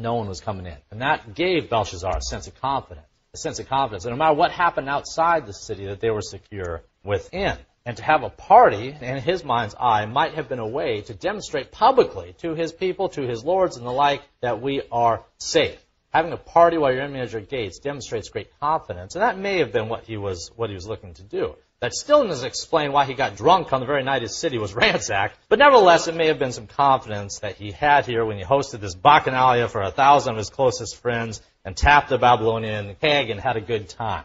no 0.00 0.14
one 0.14 0.28
was 0.28 0.40
coming 0.40 0.66
in. 0.66 0.76
And 0.90 1.02
that 1.02 1.34
gave 1.34 1.70
Belshazzar 1.70 2.16
a 2.16 2.22
sense 2.22 2.46
of 2.46 2.60
confidence, 2.60 3.06
a 3.34 3.36
sense 3.36 3.58
of 3.58 3.68
confidence. 3.68 4.04
And 4.04 4.12
no 4.12 4.18
matter 4.18 4.34
what 4.34 4.50
happened 4.50 4.88
outside 4.88 5.46
the 5.46 5.52
city, 5.52 5.86
that 5.86 6.00
they 6.00 6.10
were 6.10 6.22
secure 6.22 6.82
within. 7.04 7.56
And 7.86 7.96
to 7.96 8.02
have 8.02 8.22
a 8.22 8.30
party, 8.30 8.94
in 9.00 9.16
his 9.18 9.42
mind's 9.42 9.74
eye, 9.78 10.04
might 10.06 10.34
have 10.34 10.48
been 10.48 10.58
a 10.58 10.68
way 10.68 11.00
to 11.02 11.14
demonstrate 11.14 11.72
publicly 11.72 12.34
to 12.38 12.54
his 12.54 12.72
people, 12.72 13.08
to 13.10 13.22
his 13.22 13.42
lords 13.42 13.76
and 13.76 13.86
the 13.86 13.90
like, 13.90 14.22
that 14.40 14.60
we 14.60 14.82
are 14.92 15.24
safe. 15.38 15.78
Having 16.12 16.32
a 16.32 16.36
party 16.36 16.76
while 16.76 16.92
you're 16.92 17.02
enemy 17.02 17.20
at 17.20 17.32
your 17.32 17.40
gates 17.40 17.78
demonstrates 17.78 18.28
great 18.28 18.50
confidence, 18.58 19.14
and 19.14 19.22
that 19.22 19.38
may 19.38 19.58
have 19.58 19.72
been 19.72 19.88
what 19.88 20.04
he 20.04 20.16
was 20.16 20.50
what 20.56 20.68
he 20.68 20.74
was 20.74 20.86
looking 20.86 21.14
to 21.14 21.22
do. 21.22 21.54
That 21.80 21.94
still 21.94 22.26
doesn't 22.26 22.46
explain 22.46 22.92
why 22.92 23.06
he 23.06 23.14
got 23.14 23.36
drunk 23.36 23.72
on 23.72 23.80
the 23.80 23.86
very 23.86 24.02
night 24.02 24.20
his 24.20 24.36
city 24.36 24.58
was 24.58 24.74
ransacked, 24.84 25.38
but 25.48 25.58
nevertheless, 25.58 26.08
it 26.08 26.14
may 26.14 26.26
have 26.26 26.38
been 26.38 26.52
some 26.52 26.66
confidence 26.66 27.38
that 27.38 27.56
he 27.56 27.70
had 27.70 28.04
here 28.04 28.24
when 28.24 28.36
he 28.36 28.44
hosted 28.44 28.80
this 28.80 28.94
bacchanalia 28.94 29.66
for 29.68 29.80
a 29.80 29.90
thousand 29.90 30.32
of 30.32 30.38
his 30.38 30.50
closest 30.50 30.96
friends 30.96 31.40
and 31.64 31.74
tapped 31.74 32.10
the 32.10 32.18
Babylonian 32.18 32.96
keg 33.00 33.30
and 33.30 33.40
had 33.40 33.56
a 33.56 33.62
good 33.62 33.88
time. 33.88 34.24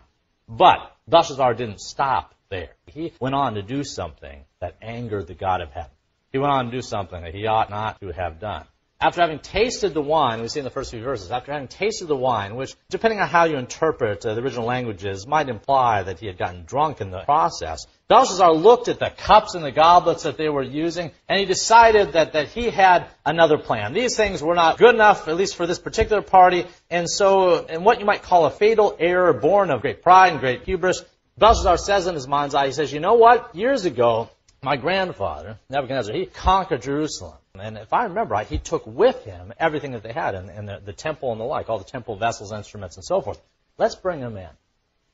But 0.50 0.80
Belshazzar 1.07 1.54
didn't 1.54 1.80
stop 1.80 2.36
there. 2.50 2.72
He 2.88 3.13
went 3.22 3.36
on 3.36 3.54
to 3.54 3.62
do 3.62 3.86
something 3.86 4.44
that 4.60 4.75
angered 4.81 5.28
the 5.28 5.34
God 5.34 5.62
of 5.62 5.72
heaven. 5.72 5.92
He 6.34 6.38
went 6.38 6.51
on 6.51 6.66
to 6.66 6.72
do 6.72 6.81
something 6.81 7.22
that 7.24 7.34
he 7.34 7.48
ought 7.48 7.69
not 7.69 8.01
to 8.01 8.12
have 8.12 8.42
done 8.42 8.66
after 9.02 9.22
having 9.22 9.40
tasted 9.40 9.94
the 9.94 10.02
wine, 10.02 10.42
we 10.42 10.48
see 10.48 10.60
in 10.60 10.64
the 10.64 10.70
first 10.70 10.92
few 10.92 11.02
verses, 11.02 11.30
after 11.30 11.52
having 11.52 11.68
tasted 11.68 12.08
the 12.08 12.16
wine, 12.16 12.56
which, 12.56 12.76
depending 12.90 13.20
on 13.20 13.28
how 13.28 13.44
you 13.44 13.58
interpret 13.58 14.26
uh, 14.26 14.34
the 14.34 14.42
original 14.42 14.66
languages, 14.66 15.28
might 15.28 15.50
imply 15.50 16.04
that 16.04 16.20
he 16.20 16.28
had 16.28 16.38
gotten 16.38 16.64
drunk 16.64 17.02
in 17.02 17.12
the 17.12 17.22
process, 17.22 17.86
Belshazzar 18.08 18.54
looked 18.54 18.88
at 18.88 19.00
the 19.00 19.10
cups 19.10 19.54
and 19.54 19.66
the 19.66 19.72
goblets 19.72 20.24
that 20.24 20.38
they 20.38 20.48
were 20.48 20.64
using, 20.64 21.12
and 21.28 21.40
he 21.40 21.46
decided 21.46 22.14
that, 22.14 22.34
that 22.34 22.48
he 22.48 22.70
had 22.70 23.08
another 23.26 23.58
plan. 23.58 23.94
These 23.94 24.16
things 24.16 24.42
were 24.42 24.56
not 24.56 24.78
good 24.78 24.96
enough, 24.96 25.28
at 25.28 25.36
least 25.36 25.56
for 25.56 25.68
this 25.68 25.80
particular 25.80 26.22
party, 26.22 26.66
and 26.90 27.10
so, 27.10 27.66
in 27.66 27.84
what 27.84 28.00
you 28.00 28.06
might 28.06 28.24
call 28.24 28.46
a 28.46 28.52
fatal 28.52 28.96
error 28.98 29.34
born 29.34 29.72
of 29.72 29.82
great 29.82 30.04
pride 30.04 30.32
and 30.32 30.40
great 30.40 30.64
hubris, 30.64 31.04
Belshazzar 31.38 31.78
says 31.78 32.08
in 32.08 32.16
his 32.16 32.30
mind's 32.30 32.56
eye, 32.56 32.68
he 32.68 32.72
says, 32.72 32.94
you 32.94 33.02
know 33.02 33.16
what? 33.16 33.54
Years 33.56 33.84
ago, 33.84 34.30
my 34.62 34.78
grandfather, 34.78 35.60
Nebuchadnezzar, 35.70 36.16
he 36.16 36.28
conquered 36.28 36.82
Jerusalem. 36.82 37.36
And 37.60 37.78
if 37.78 37.94
I 37.94 38.04
remember 38.04 38.34
right, 38.34 38.48
he 38.48 38.57
took 38.57 38.86
with 38.86 39.24
him 39.24 39.54
everything 39.60 39.92
that 39.92 40.04
they 40.04 40.13
had 40.13 40.36
and, 40.36 40.50
and 40.50 40.68
the, 40.68 40.81
the 40.84 40.94
temple 40.94 41.31
and 41.31 41.40
the 41.40 41.46
like, 41.46 41.69
all 41.69 41.78
the 41.78 41.84
temple 41.84 42.16
vessels, 42.16 42.52
instruments, 42.52 42.98
and 42.98 43.06
so 43.06 43.22
forth. 43.22 43.42
Let's 43.78 43.96
bring 43.96 44.22
them 44.22 44.38
in. 44.38 44.50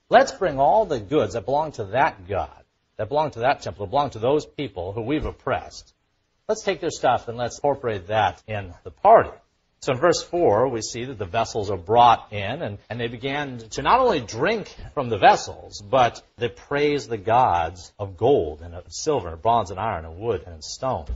Let's 0.09 0.31
bring 0.31 0.59
all 0.59 0.85
the 0.85 0.99
goods 0.99 1.33
that 1.33 1.45
belong 1.45 1.71
to 1.73 1.85
that 1.85 2.27
God, 2.27 2.63
that 2.97 3.07
belong 3.07 3.31
to 3.31 3.39
that 3.39 3.61
temple, 3.61 3.85
that 3.85 3.91
belong 3.91 4.09
to 4.11 4.19
those 4.19 4.45
people 4.45 4.91
who 4.91 5.01
we've 5.01 5.25
oppressed. 5.25 5.93
Let's 6.47 6.63
take 6.63 6.81
their 6.81 6.91
stuff 6.91 7.27
and 7.27 7.38
let's 7.38 7.57
incorporate 7.57 8.07
that 8.07 8.44
in 8.47 8.73
the 8.83 8.91
party. 8.91 9.31
So 9.83 9.94
in 9.94 9.99
verse 9.99 10.21
4, 10.21 10.67
we 10.67 10.81
see 10.83 11.05
that 11.05 11.17
the 11.17 11.25
vessels 11.25 11.71
are 11.71 11.77
brought 11.77 12.31
in, 12.31 12.61
and, 12.61 12.77
and 12.87 12.99
they 12.99 13.07
began 13.07 13.57
to 13.57 13.81
not 13.81 13.99
only 13.99 14.19
drink 14.19 14.75
from 14.94 15.09
the 15.09 15.17
vessels, 15.17 15.81
but 15.81 16.21
they 16.37 16.49
praise 16.49 17.07
the 17.07 17.17
gods 17.17 17.91
of 17.97 18.15
gold 18.15 18.61
and 18.61 18.75
of 18.75 18.83
silver 18.94 19.29
and 19.29 19.41
bronze 19.41 19.71
and 19.71 19.79
iron 19.79 20.05
and 20.05 20.19
wood 20.19 20.44
and 20.45 20.63
stone. 20.63 21.07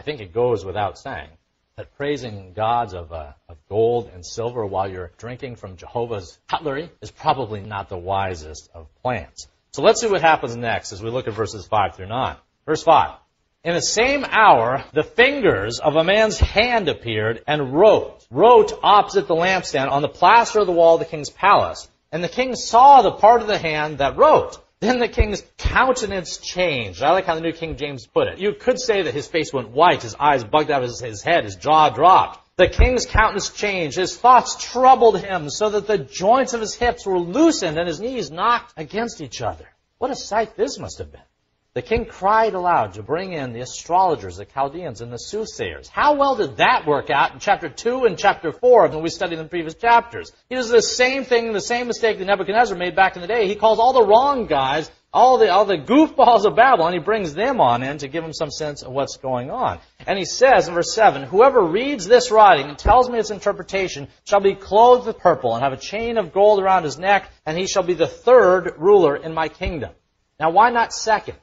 I 0.00 0.02
think 0.02 0.22
it 0.22 0.32
goes 0.32 0.64
without 0.64 0.98
saying 0.98 1.28
that 1.76 1.94
praising 1.98 2.54
gods 2.54 2.94
of, 2.94 3.12
uh, 3.12 3.32
of 3.50 3.58
gold 3.68 4.10
and 4.14 4.24
silver 4.24 4.64
while 4.64 4.90
you're 4.90 5.10
drinking 5.18 5.56
from 5.56 5.76
Jehovah's 5.76 6.38
cutlery 6.48 6.88
is 7.02 7.10
probably 7.10 7.60
not 7.60 7.90
the 7.90 7.98
wisest 7.98 8.70
of 8.72 8.86
plans. 9.02 9.46
So 9.72 9.82
let's 9.82 10.00
see 10.00 10.08
what 10.08 10.22
happens 10.22 10.56
next 10.56 10.92
as 10.92 11.02
we 11.02 11.10
look 11.10 11.28
at 11.28 11.34
verses 11.34 11.66
5 11.66 11.96
through 11.96 12.06
9. 12.06 12.36
Verse 12.64 12.82
5. 12.82 13.18
In 13.62 13.74
the 13.74 13.82
same 13.82 14.24
hour, 14.24 14.82
the 14.94 15.02
fingers 15.02 15.80
of 15.80 15.96
a 15.96 16.02
man's 16.02 16.38
hand 16.38 16.88
appeared 16.88 17.44
and 17.46 17.74
wrote, 17.74 18.26
wrote 18.30 18.72
opposite 18.82 19.28
the 19.28 19.34
lampstand 19.34 19.90
on 19.90 20.00
the 20.00 20.08
plaster 20.08 20.60
of 20.60 20.66
the 20.66 20.72
wall 20.72 20.94
of 20.94 21.00
the 21.00 21.04
king's 21.04 21.28
palace. 21.28 21.90
And 22.10 22.24
the 22.24 22.28
king 22.30 22.54
saw 22.56 23.02
the 23.02 23.12
part 23.12 23.42
of 23.42 23.48
the 23.48 23.58
hand 23.58 23.98
that 23.98 24.16
wrote. 24.16 24.56
Then 24.80 24.98
the 24.98 25.08
king's 25.08 25.42
countenance 25.58 26.38
changed. 26.38 27.02
I 27.02 27.10
like 27.10 27.26
how 27.26 27.34
the 27.34 27.42
New 27.42 27.52
King 27.52 27.76
James 27.76 28.06
put 28.06 28.28
it. 28.28 28.38
You 28.38 28.54
could 28.54 28.80
say 28.80 29.02
that 29.02 29.12
his 29.12 29.28
face 29.28 29.52
went 29.52 29.68
white, 29.68 30.02
his 30.02 30.14
eyes 30.18 30.42
bugged 30.42 30.70
out 30.70 30.82
of 30.82 30.88
his 30.88 31.22
head, 31.22 31.44
his 31.44 31.56
jaw 31.56 31.90
dropped. 31.90 32.40
The 32.56 32.68
king's 32.68 33.04
countenance 33.04 33.50
changed. 33.50 33.98
His 33.98 34.16
thoughts 34.16 34.56
troubled 34.58 35.20
him 35.20 35.50
so 35.50 35.68
that 35.70 35.86
the 35.86 35.98
joints 35.98 36.54
of 36.54 36.62
his 36.62 36.74
hips 36.74 37.04
were 37.04 37.18
loosened 37.18 37.78
and 37.78 37.88
his 37.88 38.00
knees 38.00 38.30
knocked 38.30 38.72
against 38.78 39.20
each 39.20 39.42
other. 39.42 39.66
What 39.98 40.10
a 40.10 40.16
sight 40.16 40.56
this 40.56 40.78
must 40.78 40.98
have 40.98 41.12
been. 41.12 41.20
The 41.72 41.82
king 41.82 42.04
cried 42.04 42.54
aloud 42.54 42.94
to 42.94 43.02
bring 43.04 43.32
in 43.32 43.52
the 43.52 43.60
astrologers, 43.60 44.38
the 44.38 44.44
Chaldeans, 44.44 45.02
and 45.02 45.12
the 45.12 45.18
soothsayers. 45.18 45.86
How 45.86 46.14
well 46.14 46.34
did 46.34 46.56
that 46.56 46.84
work 46.84 47.10
out 47.10 47.32
in 47.32 47.38
chapter 47.38 47.68
2 47.68 48.06
and 48.06 48.18
chapter 48.18 48.50
4 48.50 48.88
when 48.88 49.04
we 49.04 49.08
studied 49.08 49.38
in 49.38 49.44
the 49.44 49.48
previous 49.48 49.74
chapters? 49.74 50.32
He 50.48 50.56
does 50.56 50.68
the 50.68 50.82
same 50.82 51.22
thing, 51.22 51.52
the 51.52 51.60
same 51.60 51.86
mistake 51.86 52.18
that 52.18 52.24
Nebuchadnezzar 52.24 52.76
made 52.76 52.96
back 52.96 53.14
in 53.14 53.22
the 53.22 53.28
day. 53.28 53.46
He 53.46 53.54
calls 53.54 53.78
all 53.78 53.92
the 53.92 54.04
wrong 54.04 54.46
guys, 54.46 54.90
all 55.12 55.38
the, 55.38 55.48
all 55.52 55.64
the 55.64 55.76
goofballs 55.76 56.44
of 56.44 56.56
Babylon, 56.56 56.92
and 56.92 57.00
he 57.00 57.04
brings 57.04 57.34
them 57.34 57.60
on 57.60 57.84
in 57.84 57.98
to 57.98 58.08
give 58.08 58.24
them 58.24 58.32
some 58.32 58.50
sense 58.50 58.82
of 58.82 58.90
what's 58.90 59.18
going 59.18 59.52
on. 59.52 59.78
And 60.08 60.18
he 60.18 60.24
says 60.24 60.66
in 60.66 60.74
verse 60.74 60.92
7, 60.92 61.22
Whoever 61.22 61.62
reads 61.62 62.04
this 62.04 62.32
writing 62.32 62.66
and 62.66 62.76
tells 62.76 63.08
me 63.08 63.20
its 63.20 63.30
interpretation 63.30 64.08
shall 64.24 64.40
be 64.40 64.56
clothed 64.56 65.06
with 65.06 65.18
purple 65.18 65.54
and 65.54 65.62
have 65.62 65.72
a 65.72 65.76
chain 65.76 66.18
of 66.18 66.32
gold 66.32 66.60
around 66.60 66.82
his 66.82 66.98
neck, 66.98 67.30
and 67.46 67.56
he 67.56 67.68
shall 67.68 67.84
be 67.84 67.94
the 67.94 68.08
third 68.08 68.74
ruler 68.76 69.14
in 69.14 69.32
my 69.32 69.46
kingdom. 69.46 69.92
Now 70.40 70.50
why 70.50 70.70
not 70.70 70.92
second? 70.92 71.36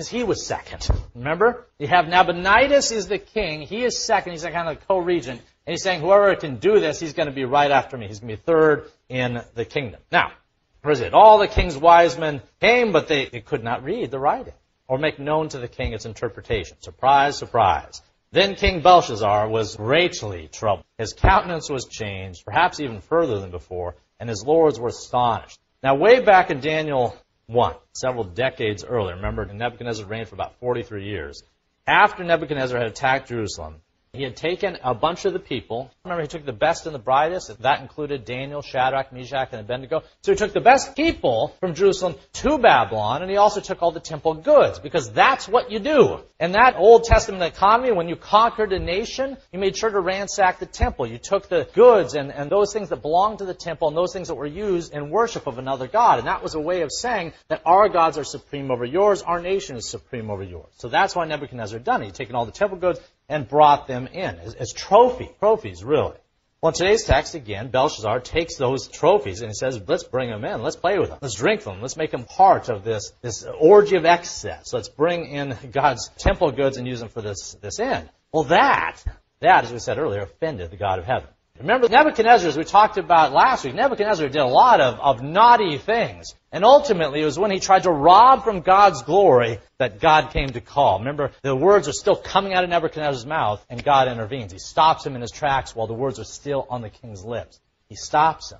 Because 0.00 0.08
he 0.08 0.24
was 0.24 0.46
second. 0.46 0.88
Remember? 1.14 1.66
You 1.78 1.86
have 1.86 2.06
Nabonidus 2.06 2.90
is 2.90 3.08
the 3.08 3.18
king. 3.18 3.60
He 3.60 3.84
is 3.84 3.98
second. 3.98 4.32
He's 4.32 4.42
kind 4.44 4.66
of 4.66 4.88
co-regent. 4.88 5.38
And 5.38 5.72
he's 5.74 5.82
saying, 5.82 6.00
whoever 6.00 6.34
can 6.36 6.56
do 6.56 6.80
this, 6.80 6.98
he's 6.98 7.12
going 7.12 7.28
to 7.28 7.34
be 7.34 7.44
right 7.44 7.70
after 7.70 7.98
me. 7.98 8.08
He's 8.08 8.20
going 8.20 8.34
to 8.34 8.36
be 8.38 8.42
third 8.42 8.90
in 9.10 9.42
the 9.54 9.66
kingdom. 9.66 10.00
Now, 10.10 10.32
where 10.80 10.92
is 10.92 11.00
it? 11.00 11.12
All 11.12 11.36
the 11.36 11.48
king's 11.48 11.76
wise 11.76 12.16
men 12.16 12.40
came, 12.62 12.92
but 12.92 13.08
they, 13.08 13.26
they 13.26 13.42
could 13.42 13.62
not 13.62 13.84
read 13.84 14.10
the 14.10 14.18
writing 14.18 14.54
or 14.88 14.96
make 14.96 15.18
known 15.18 15.50
to 15.50 15.58
the 15.58 15.68
king 15.68 15.92
its 15.92 16.06
interpretation. 16.06 16.78
Surprise, 16.80 17.36
surprise. 17.36 18.00
Then 18.32 18.54
King 18.54 18.80
Belshazzar 18.80 19.50
was 19.50 19.76
greatly 19.76 20.48
troubled. 20.50 20.86
His 20.96 21.12
countenance 21.12 21.68
was 21.68 21.84
changed, 21.84 22.46
perhaps 22.46 22.80
even 22.80 23.02
further 23.02 23.38
than 23.38 23.50
before, 23.50 23.96
and 24.18 24.30
his 24.30 24.44
lords 24.46 24.80
were 24.80 24.88
astonished. 24.88 25.60
Now, 25.82 25.96
way 25.96 26.20
back 26.20 26.50
in 26.50 26.60
Daniel 26.60 27.14
1, 27.50 27.74
several 27.94 28.22
decades 28.22 28.84
earlier, 28.84 29.16
remember 29.16 29.44
Nebuchadnezzar 29.44 30.06
reigned 30.06 30.28
for 30.28 30.36
about 30.36 30.54
43 30.60 31.04
years. 31.04 31.42
After 31.84 32.22
Nebuchadnezzar 32.22 32.78
had 32.78 32.86
attacked 32.86 33.28
Jerusalem, 33.28 33.82
he 34.12 34.24
had 34.24 34.34
taken 34.34 34.76
a 34.82 34.92
bunch 34.92 35.24
of 35.24 35.32
the 35.32 35.38
people. 35.38 35.88
Remember, 36.04 36.22
he 36.22 36.28
took 36.28 36.44
the 36.44 36.52
best 36.52 36.86
and 36.86 36.94
the 36.94 36.98
brightest. 36.98 37.62
That 37.62 37.80
included 37.80 38.24
Daniel, 38.24 38.60
Shadrach, 38.60 39.12
Meshach, 39.12 39.50
and 39.52 39.60
Abednego. 39.60 40.02
So 40.22 40.32
he 40.32 40.36
took 40.36 40.52
the 40.52 40.60
best 40.60 40.96
people 40.96 41.54
from 41.60 41.74
Jerusalem 41.74 42.16
to 42.34 42.58
Babylon, 42.58 43.22
and 43.22 43.30
he 43.30 43.36
also 43.36 43.60
took 43.60 43.82
all 43.82 43.92
the 43.92 44.00
temple 44.00 44.34
goods, 44.34 44.80
because 44.80 45.12
that's 45.12 45.46
what 45.46 45.70
you 45.70 45.78
do. 45.78 46.20
In 46.40 46.52
that 46.52 46.74
Old 46.76 47.04
Testament 47.04 47.42
economy, 47.42 47.92
when 47.92 48.08
you 48.08 48.16
conquered 48.16 48.72
a 48.72 48.80
nation, 48.80 49.36
you 49.52 49.60
made 49.60 49.76
sure 49.76 49.90
to 49.90 50.00
ransack 50.00 50.58
the 50.58 50.66
temple. 50.66 51.06
You 51.06 51.18
took 51.18 51.48
the 51.48 51.68
goods 51.74 52.14
and, 52.14 52.32
and 52.32 52.50
those 52.50 52.72
things 52.72 52.88
that 52.88 53.02
belonged 53.02 53.38
to 53.38 53.44
the 53.44 53.54
temple 53.54 53.88
and 53.88 53.96
those 53.96 54.12
things 54.12 54.28
that 54.28 54.34
were 54.34 54.46
used 54.46 54.92
in 54.92 55.10
worship 55.10 55.46
of 55.46 55.58
another 55.58 55.86
God. 55.86 56.18
And 56.18 56.26
that 56.26 56.42
was 56.42 56.54
a 56.54 56.60
way 56.60 56.80
of 56.80 56.90
saying 56.90 57.32
that 57.48 57.62
our 57.64 57.88
gods 57.88 58.18
are 58.18 58.24
supreme 58.24 58.70
over 58.70 58.84
yours, 58.84 59.22
our 59.22 59.40
nation 59.40 59.76
is 59.76 59.88
supreme 59.88 60.30
over 60.30 60.42
yours. 60.42 60.72
So 60.78 60.88
that's 60.88 61.14
why 61.14 61.26
Nebuchadnezzar 61.26 61.78
done 61.78 62.02
it. 62.02 62.06
He'd 62.06 62.14
taken 62.14 62.34
all 62.34 62.46
the 62.46 62.52
temple 62.52 62.78
goods, 62.78 63.00
and 63.30 63.48
brought 63.48 63.86
them 63.86 64.08
in 64.08 64.38
as, 64.40 64.54
as 64.54 64.72
trophy, 64.72 65.30
trophies 65.38 65.82
really. 65.82 66.16
Well, 66.60 66.72
in 66.72 66.74
today's 66.74 67.04
text, 67.04 67.34
again, 67.34 67.70
Belshazzar 67.70 68.20
takes 68.20 68.56
those 68.56 68.86
trophies 68.88 69.40
and 69.40 69.48
he 69.48 69.54
says, 69.54 69.80
let's 69.88 70.04
bring 70.04 70.28
them 70.28 70.44
in. 70.44 70.62
Let's 70.62 70.76
play 70.76 70.98
with 70.98 71.08
them. 71.08 71.18
Let's 71.22 71.36
drink 71.36 71.62
them. 71.62 71.80
Let's 71.80 71.96
make 71.96 72.10
them 72.10 72.24
part 72.24 72.68
of 72.68 72.84
this, 72.84 73.12
this 73.22 73.46
orgy 73.58 73.96
of 73.96 74.04
excess. 74.04 74.74
Let's 74.74 74.90
bring 74.90 75.24
in 75.24 75.56
God's 75.72 76.10
temple 76.18 76.50
goods 76.52 76.76
and 76.76 76.86
use 76.86 77.00
them 77.00 77.08
for 77.08 77.22
this, 77.22 77.56
this 77.62 77.80
end. 77.80 78.10
Well, 78.30 78.44
that, 78.44 79.02
that, 79.40 79.64
as 79.64 79.72
we 79.72 79.78
said 79.78 79.96
earlier, 79.96 80.20
offended 80.20 80.70
the 80.70 80.76
God 80.76 80.98
of 80.98 81.06
heaven. 81.06 81.30
Remember 81.60 81.90
Nebuchadnezzar, 81.90 82.48
as 82.48 82.56
we 82.56 82.64
talked 82.64 82.96
about 82.96 83.34
last 83.34 83.66
week, 83.66 83.74
Nebuchadnezzar 83.74 84.28
did 84.28 84.40
a 84.40 84.46
lot 84.46 84.80
of, 84.80 84.98
of 84.98 85.22
naughty 85.22 85.76
things. 85.76 86.34
And 86.50 86.64
ultimately, 86.64 87.20
it 87.20 87.26
was 87.26 87.38
when 87.38 87.50
he 87.50 87.60
tried 87.60 87.82
to 87.82 87.90
rob 87.90 88.44
from 88.44 88.62
God's 88.62 89.02
glory 89.02 89.58
that 89.76 90.00
God 90.00 90.30
came 90.32 90.48
to 90.48 90.62
call. 90.62 91.00
Remember, 91.00 91.32
the 91.42 91.54
words 91.54 91.86
are 91.86 91.92
still 91.92 92.16
coming 92.16 92.54
out 92.54 92.64
of 92.64 92.70
Nebuchadnezzar's 92.70 93.26
mouth, 93.26 93.64
and 93.68 93.84
God 93.84 94.08
intervenes. 94.08 94.52
He 94.52 94.58
stops 94.58 95.04
him 95.04 95.14
in 95.16 95.20
his 95.20 95.30
tracks 95.30 95.76
while 95.76 95.86
the 95.86 95.92
words 95.92 96.18
are 96.18 96.24
still 96.24 96.66
on 96.70 96.80
the 96.80 96.88
king's 96.88 97.24
lips. 97.24 97.60
He 97.90 97.94
stops 97.94 98.52
him. 98.52 98.58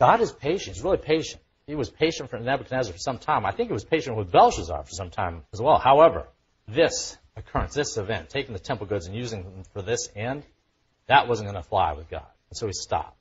God 0.00 0.20
is 0.20 0.32
patient. 0.32 0.74
He's 0.74 0.82
really 0.82 0.98
patient. 0.98 1.40
He 1.68 1.76
was 1.76 1.88
patient 1.88 2.30
for 2.30 2.38
Nebuchadnezzar 2.40 2.92
for 2.92 2.98
some 2.98 3.18
time. 3.18 3.46
I 3.46 3.52
think 3.52 3.68
he 3.68 3.74
was 3.74 3.84
patient 3.84 4.16
with 4.16 4.32
Belshazzar 4.32 4.82
for 4.82 4.90
some 4.90 5.10
time 5.10 5.44
as 5.52 5.62
well. 5.62 5.78
However, 5.78 6.26
this 6.66 7.16
occurrence, 7.36 7.74
this 7.74 7.96
event, 7.96 8.28
taking 8.28 8.54
the 8.54 8.58
temple 8.58 8.86
goods 8.86 9.06
and 9.06 9.14
using 9.14 9.44
them 9.44 9.62
for 9.72 9.82
this 9.82 10.08
end, 10.16 10.42
that 11.06 11.28
wasn't 11.28 11.48
going 11.48 11.62
to 11.62 11.68
fly 11.68 11.92
with 11.92 12.10
God. 12.10 12.26
And 12.50 12.56
so 12.56 12.66
he 12.66 12.72
stopped. 12.72 13.16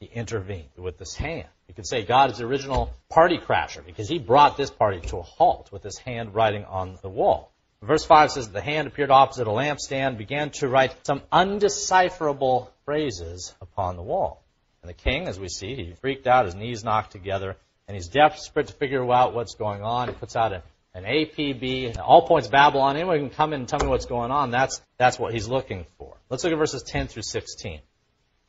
He 0.00 0.06
intervened 0.06 0.68
with 0.76 0.98
this 0.98 1.14
hand. 1.14 1.48
You 1.68 1.74
could 1.74 1.86
say 1.86 2.04
God 2.04 2.30
is 2.30 2.38
the 2.38 2.44
original 2.44 2.92
party 3.08 3.38
crasher 3.38 3.84
because 3.84 4.08
he 4.08 4.18
brought 4.18 4.56
this 4.56 4.70
party 4.70 5.00
to 5.08 5.18
a 5.18 5.22
halt 5.22 5.72
with 5.72 5.82
his 5.82 5.98
hand 5.98 6.34
writing 6.34 6.64
on 6.64 6.98
the 7.00 7.08
wall. 7.08 7.50
Verse 7.84 8.04
5 8.04 8.32
says, 8.32 8.50
The 8.50 8.60
hand 8.60 8.88
appeared 8.88 9.10
opposite 9.10 9.46
a 9.46 9.50
lampstand, 9.50 10.16
began 10.16 10.50
to 10.52 10.68
write 10.68 10.94
some 11.06 11.22
undecipherable 11.32 12.68
phrases 12.84 13.54
upon 13.60 13.96
the 13.96 14.02
wall. 14.02 14.42
And 14.82 14.88
the 14.88 14.94
king, 14.94 15.28
as 15.28 15.38
we 15.38 15.48
see, 15.48 15.74
he 15.74 15.92
freaked 16.00 16.26
out, 16.26 16.46
his 16.46 16.54
knees 16.54 16.84
knocked 16.84 17.12
together, 17.12 17.56
and 17.86 17.94
he's 17.94 18.08
desperate 18.08 18.68
to 18.68 18.72
figure 18.74 19.10
out 19.12 19.34
what's 19.34 19.54
going 19.54 19.82
on. 19.82 20.08
He 20.08 20.14
puts 20.14 20.36
out 20.36 20.52
a, 20.52 20.62
an 20.94 21.04
APB, 21.04 21.98
all 21.98 22.26
points 22.26 22.48
Babylon. 22.48 22.96
Anyone 22.96 23.18
can 23.18 23.30
come 23.30 23.52
in 23.52 23.60
and 23.60 23.68
tell 23.68 23.80
me 23.80 23.86
what's 23.86 24.06
going 24.06 24.30
on. 24.30 24.50
That's, 24.50 24.80
that's 24.96 25.18
what 25.18 25.32
he's 25.32 25.48
looking 25.48 25.86
for. 25.98 26.16
Let's 26.30 26.44
look 26.44 26.52
at 26.52 26.58
verses 26.58 26.82
10 26.82 27.08
through 27.08 27.22
16. 27.22 27.80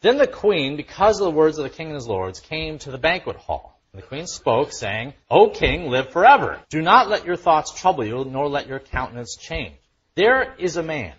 Then 0.05 0.19
the 0.19 0.27
queen, 0.27 0.75
because 0.75 1.19
of 1.19 1.25
the 1.25 1.31
words 1.31 1.57
of 1.57 1.63
the 1.63 1.75
king 1.75 1.87
and 1.87 1.95
his 1.95 2.07
lords, 2.07 2.39
came 2.39 2.77
to 2.77 2.91
the 2.91 2.97
banquet 2.99 3.37
hall. 3.37 3.81
And 3.91 3.99
the 3.99 4.05
queen 4.05 4.27
spoke, 4.27 4.71
saying, 4.71 5.15
O 5.31 5.49
king, 5.49 5.89
live 5.89 6.11
forever. 6.11 6.61
Do 6.69 6.83
not 6.83 7.09
let 7.09 7.25
your 7.25 7.37
thoughts 7.37 7.73
trouble 7.73 8.05
you, 8.05 8.23
nor 8.23 8.47
let 8.47 8.67
your 8.67 8.77
countenance 8.77 9.35
change. 9.35 9.73
There 10.13 10.53
is 10.59 10.77
a 10.77 10.83
man. 10.83 11.15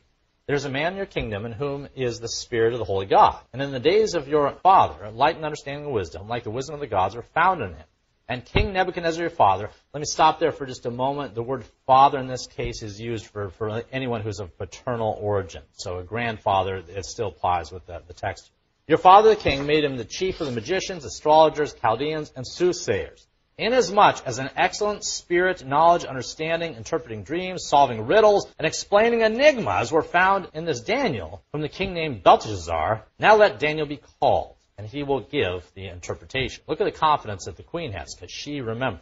There's 0.47 0.67
a 0.67 0.71
man 0.71 0.93
in 0.93 0.99
your 0.99 1.07
kingdom 1.07 1.47
in 1.47 1.51
whom 1.51 1.89
is 1.97 2.21
the 2.21 2.29
Spirit 2.29 2.75
of 2.75 2.79
the 2.79 2.85
Holy 2.85 3.07
God. 3.07 3.41
And 3.53 3.61
in 3.61 3.73
the 3.73 3.81
days 3.81 4.15
of 4.15 4.29
your 4.29 4.53
father, 4.63 5.11
light 5.11 5.35
and 5.35 5.45
understanding 5.45 5.87
and 5.87 5.93
wisdom, 5.93 6.29
like 6.29 6.45
the 6.45 6.53
wisdom 6.53 6.75
of 6.75 6.81
the 6.81 6.87
gods, 6.87 7.17
are 7.17 7.23
found 7.23 7.63
in 7.63 7.71
him. 7.71 7.87
And 8.29 8.45
King 8.45 8.73
Nebuchadnezzar, 8.73 9.21
your 9.21 9.31
father, 9.31 9.69
let 9.95 9.99
me 9.99 10.07
stop 10.07 10.39
there 10.39 10.53
for 10.53 10.65
just 10.65 10.87
a 10.87 10.93
moment. 10.93 11.35
The 11.35 11.43
word 11.43 11.65
father 11.87 12.21
in 12.21 12.29
this 12.29 12.47
case 12.47 12.85
is 12.85 13.01
used 13.01 13.27
for, 13.27 13.51
for 13.51 13.83
anyone 13.91 14.21
who's 14.21 14.39
of 14.39 14.57
paternal 14.57 15.19
origin. 15.21 15.63
So 15.73 15.99
a 15.99 16.05
grandfather, 16.05 16.85
it 16.89 17.05
still 17.05 17.29
applies 17.29 17.73
with 17.73 17.85
the, 17.87 18.01
the 18.07 18.15
text 18.15 18.53
your 18.89 18.99
father 18.99 19.31
the 19.31 19.37
king 19.37 19.67
made 19.67 19.83
him 19.83 19.97
the 19.97 20.05
chief 20.05 20.41
of 20.41 20.47
the 20.47 20.53
magicians, 20.53 21.05
astrologers, 21.05 21.75
Chaldeans, 21.75 22.33
and 22.37 22.47
soothsayers. 22.47 23.27
Inasmuch 23.59 24.23
as 24.25 24.39
an 24.39 24.51
excellent 24.55 25.03
spirit, 25.03 25.67
knowledge, 25.67 26.05
understanding, 26.05 26.75
interpreting 26.75 27.25
dreams, 27.25 27.67
solving 27.67 28.07
riddles, 28.07 28.47
and 28.59 28.67
explaining 28.67 29.23
enigmas 29.23 29.91
were 29.91 30.03
found 30.03 30.49
in 30.55 30.67
this 30.67 30.83
Daniel 30.83 31.43
from 31.51 31.63
the 31.63 31.69
king 31.69 31.95
named 31.95 32.23
Belteshazzar, 32.23 33.05
now 33.19 33.35
let 33.35 33.59
Daniel 33.59 33.87
be 33.87 34.01
called, 34.21 34.55
and 34.79 34.87
he 34.87 35.03
will 35.03 35.21
give 35.21 35.69
the 35.75 35.89
interpretation. 35.89 36.63
Look 36.69 36.81
at 36.81 36.85
the 36.85 36.93
confidence 36.93 37.47
that 37.47 37.57
the 37.57 37.65
queen 37.65 37.93
has, 37.93 38.15
because 38.15 38.31
she 38.31 38.61
remembered. 38.61 39.01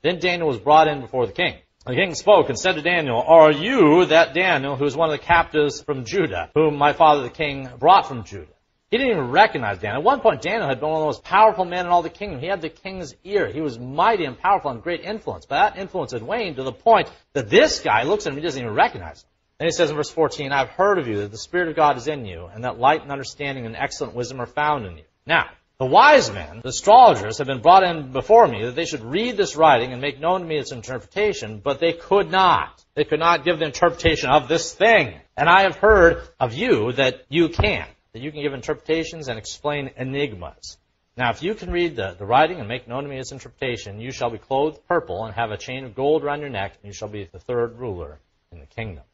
Then 0.00 0.20
Daniel 0.20 0.48
was 0.48 0.58
brought 0.58 0.88
in 0.88 1.02
before 1.02 1.26
the 1.26 1.32
king. 1.32 1.56
The 1.84 1.96
king 1.96 2.14
spoke 2.14 2.48
and 2.48 2.58
said 2.58 2.76
to 2.76 2.82
Daniel, 2.82 3.20
Are 3.26 3.52
you 3.52 4.06
that 4.06 4.32
Daniel 4.32 4.76
who 4.76 4.84
is 4.84 4.96
one 4.96 5.10
of 5.10 5.18
the 5.18 5.24
captives 5.24 5.82
from 5.82 6.04
Judah, 6.04 6.50
whom 6.54 6.76
my 6.76 6.92
father 6.92 7.24
the 7.24 7.30
king 7.30 7.68
brought 7.78 8.06
from 8.06 8.24
Judah? 8.24 8.46
He 8.90 8.96
didn't 8.96 9.12
even 9.12 9.30
recognize 9.30 9.78
Daniel. 9.80 10.00
At 10.00 10.04
one 10.04 10.20
point, 10.20 10.40
Daniel 10.40 10.66
had 10.66 10.80
been 10.80 10.88
one 10.88 10.96
of 10.96 11.02
the 11.02 11.06
most 11.06 11.22
powerful 11.22 11.66
men 11.66 11.84
in 11.84 11.92
all 11.92 12.00
the 12.00 12.08
kingdom. 12.08 12.40
He 12.40 12.46
had 12.46 12.62
the 12.62 12.70
king's 12.70 13.14
ear. 13.22 13.46
He 13.48 13.60
was 13.60 13.78
mighty 13.78 14.24
and 14.24 14.38
powerful 14.38 14.70
and 14.70 14.82
great 14.82 15.02
influence. 15.02 15.44
But 15.44 15.74
that 15.74 15.78
influence 15.78 16.12
had 16.12 16.22
waned 16.22 16.56
to 16.56 16.62
the 16.62 16.72
point 16.72 17.10
that 17.34 17.50
this 17.50 17.80
guy 17.80 18.04
looks 18.04 18.26
at 18.26 18.32
him 18.32 18.38
he 18.38 18.42
doesn't 18.42 18.60
even 18.60 18.74
recognize 18.74 19.22
him. 19.22 19.28
Then 19.58 19.66
he 19.66 19.72
says 19.72 19.90
in 19.90 19.96
verse 19.96 20.08
14, 20.08 20.52
I've 20.52 20.70
heard 20.70 20.98
of 20.98 21.06
you 21.06 21.18
that 21.18 21.32
the 21.32 21.38
Spirit 21.38 21.68
of 21.68 21.76
God 21.76 21.98
is 21.98 22.08
in 22.08 22.24
you, 22.24 22.46
and 22.46 22.64
that 22.64 22.78
light 22.78 23.02
and 23.02 23.12
understanding 23.12 23.66
and 23.66 23.76
excellent 23.76 24.14
wisdom 24.14 24.40
are 24.40 24.46
found 24.46 24.86
in 24.86 24.96
you. 24.96 25.04
Now, 25.26 25.50
the 25.78 25.84
wise 25.84 26.32
men, 26.32 26.60
the 26.62 26.70
astrologers, 26.70 27.38
have 27.38 27.46
been 27.46 27.60
brought 27.60 27.82
in 27.82 28.12
before 28.12 28.48
me 28.48 28.64
that 28.64 28.74
they 28.74 28.84
should 28.84 29.04
read 29.04 29.36
this 29.36 29.54
writing 29.54 29.92
and 29.92 30.00
make 30.00 30.18
known 30.18 30.40
to 30.40 30.46
me 30.46 30.58
its 30.58 30.72
interpretation, 30.72 31.60
but 31.62 31.78
they 31.78 31.92
could 31.92 32.30
not. 32.30 32.82
They 32.94 33.04
could 33.04 33.20
not 33.20 33.44
give 33.44 33.58
the 33.58 33.66
interpretation 33.66 34.30
of 34.30 34.48
this 34.48 34.72
thing. 34.72 35.20
And 35.36 35.48
I 35.48 35.62
have 35.62 35.76
heard 35.76 36.26
of 36.40 36.54
you 36.54 36.92
that 36.92 37.26
you 37.28 37.50
can 37.50 37.86
that 38.18 38.24
you 38.24 38.32
can 38.32 38.42
give 38.42 38.52
interpretations 38.52 39.28
and 39.28 39.38
explain 39.38 39.92
enigmas. 39.96 40.76
Now, 41.16 41.30
if 41.30 41.40
you 41.40 41.54
can 41.54 41.70
read 41.70 41.94
the, 41.94 42.16
the 42.18 42.26
writing 42.26 42.58
and 42.58 42.66
make 42.66 42.88
known 42.88 43.04
to 43.04 43.08
me 43.08 43.16
its 43.18 43.30
interpretation, 43.30 44.00
you 44.00 44.10
shall 44.10 44.28
be 44.28 44.38
clothed 44.38 44.80
purple 44.88 45.24
and 45.24 45.34
have 45.36 45.52
a 45.52 45.56
chain 45.56 45.84
of 45.84 45.94
gold 45.94 46.24
around 46.24 46.40
your 46.40 46.50
neck, 46.50 46.72
and 46.74 46.88
you 46.88 46.92
shall 46.92 47.08
be 47.08 47.28
the 47.30 47.38
third 47.38 47.78
ruler 47.78 48.18
in 48.50 48.58
the 48.58 48.66
kingdom. 48.66 49.04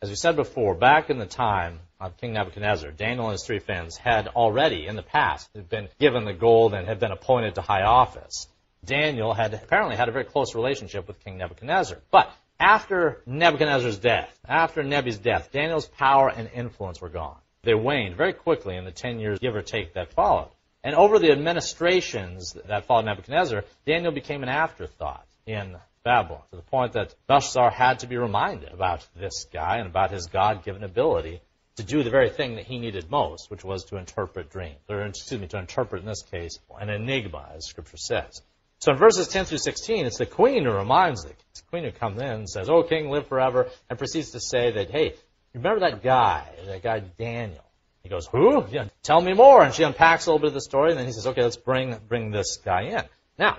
As 0.00 0.08
we 0.08 0.16
said 0.16 0.36
before, 0.36 0.74
back 0.74 1.10
in 1.10 1.18
the 1.18 1.26
time 1.26 1.80
of 2.00 2.16
King 2.16 2.32
Nebuchadnezzar, 2.32 2.90
Daniel 2.92 3.26
and 3.26 3.32
his 3.32 3.44
three 3.44 3.58
friends 3.58 3.98
had 3.98 4.28
already, 4.28 4.86
in 4.86 4.96
the 4.96 5.02
past, 5.02 5.50
been 5.68 5.88
given 6.00 6.24
the 6.24 6.32
gold 6.32 6.72
and 6.72 6.88
had 6.88 7.00
been 7.00 7.12
appointed 7.12 7.56
to 7.56 7.60
high 7.60 7.82
office. 7.82 8.48
Daniel 8.82 9.34
had 9.34 9.52
apparently 9.52 9.96
had 9.96 10.08
a 10.08 10.12
very 10.12 10.24
close 10.24 10.54
relationship 10.54 11.06
with 11.06 11.22
King 11.22 11.36
Nebuchadnezzar. 11.36 11.98
But 12.10 12.32
after 12.58 13.20
Nebuchadnezzar's 13.26 13.98
death, 13.98 14.38
after 14.48 14.82
Nebu's 14.82 15.18
death, 15.18 15.52
Daniel's 15.52 15.86
power 15.86 16.30
and 16.30 16.50
influence 16.54 16.98
were 16.98 17.10
gone. 17.10 17.36
They 17.64 17.74
waned 17.74 18.16
very 18.16 18.32
quickly 18.32 18.76
in 18.76 18.84
the 18.84 18.90
10 18.90 19.20
years, 19.20 19.38
give 19.38 19.54
or 19.54 19.62
take, 19.62 19.94
that 19.94 20.12
followed. 20.12 20.50
And 20.82 20.96
over 20.96 21.20
the 21.20 21.30
administrations 21.30 22.56
that 22.64 22.86
followed 22.86 23.04
Nebuchadnezzar, 23.04 23.62
Daniel 23.86 24.10
became 24.10 24.42
an 24.42 24.48
afterthought 24.48 25.24
in 25.46 25.76
Babylon, 26.02 26.42
to 26.50 26.56
the 26.56 26.62
point 26.62 26.94
that 26.94 27.14
Belshazzar 27.28 27.70
had 27.70 28.00
to 28.00 28.08
be 28.08 28.16
reminded 28.16 28.72
about 28.72 29.06
this 29.14 29.44
guy 29.52 29.76
and 29.76 29.86
about 29.86 30.10
his 30.10 30.26
God-given 30.26 30.82
ability 30.82 31.40
to 31.76 31.84
do 31.84 32.02
the 32.02 32.10
very 32.10 32.30
thing 32.30 32.56
that 32.56 32.66
he 32.66 32.80
needed 32.80 33.08
most, 33.08 33.48
which 33.48 33.62
was 33.62 33.84
to 33.84 33.96
interpret 33.96 34.50
dreams, 34.50 34.80
or 34.88 35.02
excuse 35.02 35.40
me, 35.40 35.46
to 35.46 35.58
interpret 35.58 36.02
in 36.02 36.08
this 36.08 36.22
case 36.22 36.58
an 36.80 36.90
enigma, 36.90 37.48
as 37.54 37.66
Scripture 37.66 37.96
says. 37.96 38.42
So 38.80 38.90
in 38.90 38.98
verses 38.98 39.28
10 39.28 39.44
through 39.44 39.58
16, 39.58 40.04
it's 40.04 40.18
the 40.18 40.26
queen 40.26 40.64
who 40.64 40.72
reminds 40.72 41.22
the, 41.22 41.28
the 41.28 41.62
queen 41.70 41.84
who 41.84 41.92
comes 41.92 42.20
in 42.20 42.26
and 42.26 42.50
says, 42.50 42.68
"O 42.68 42.82
king, 42.82 43.08
live 43.08 43.28
forever," 43.28 43.70
and 43.88 43.96
proceeds 43.96 44.32
to 44.32 44.40
say 44.40 44.72
that, 44.72 44.90
"Hey, 44.90 45.14
You 45.54 45.60
remember 45.60 45.80
that 45.80 46.02
guy, 46.02 46.48
that 46.66 46.82
guy 46.82 47.00
Daniel? 47.00 47.64
He 48.02 48.08
goes, 48.08 48.26
who? 48.26 48.64
Yeah, 48.70 48.88
tell 49.02 49.20
me 49.20 49.34
more. 49.34 49.62
And 49.62 49.74
she 49.74 49.82
unpacks 49.82 50.26
a 50.26 50.30
little 50.30 50.40
bit 50.40 50.48
of 50.48 50.54
the 50.54 50.60
story, 50.60 50.90
and 50.90 50.98
then 50.98 51.06
he 51.06 51.12
says, 51.12 51.26
okay, 51.26 51.42
let's 51.42 51.56
bring 51.56 51.96
bring 52.08 52.30
this 52.30 52.56
guy 52.64 52.82
in. 52.82 53.02
Now, 53.38 53.58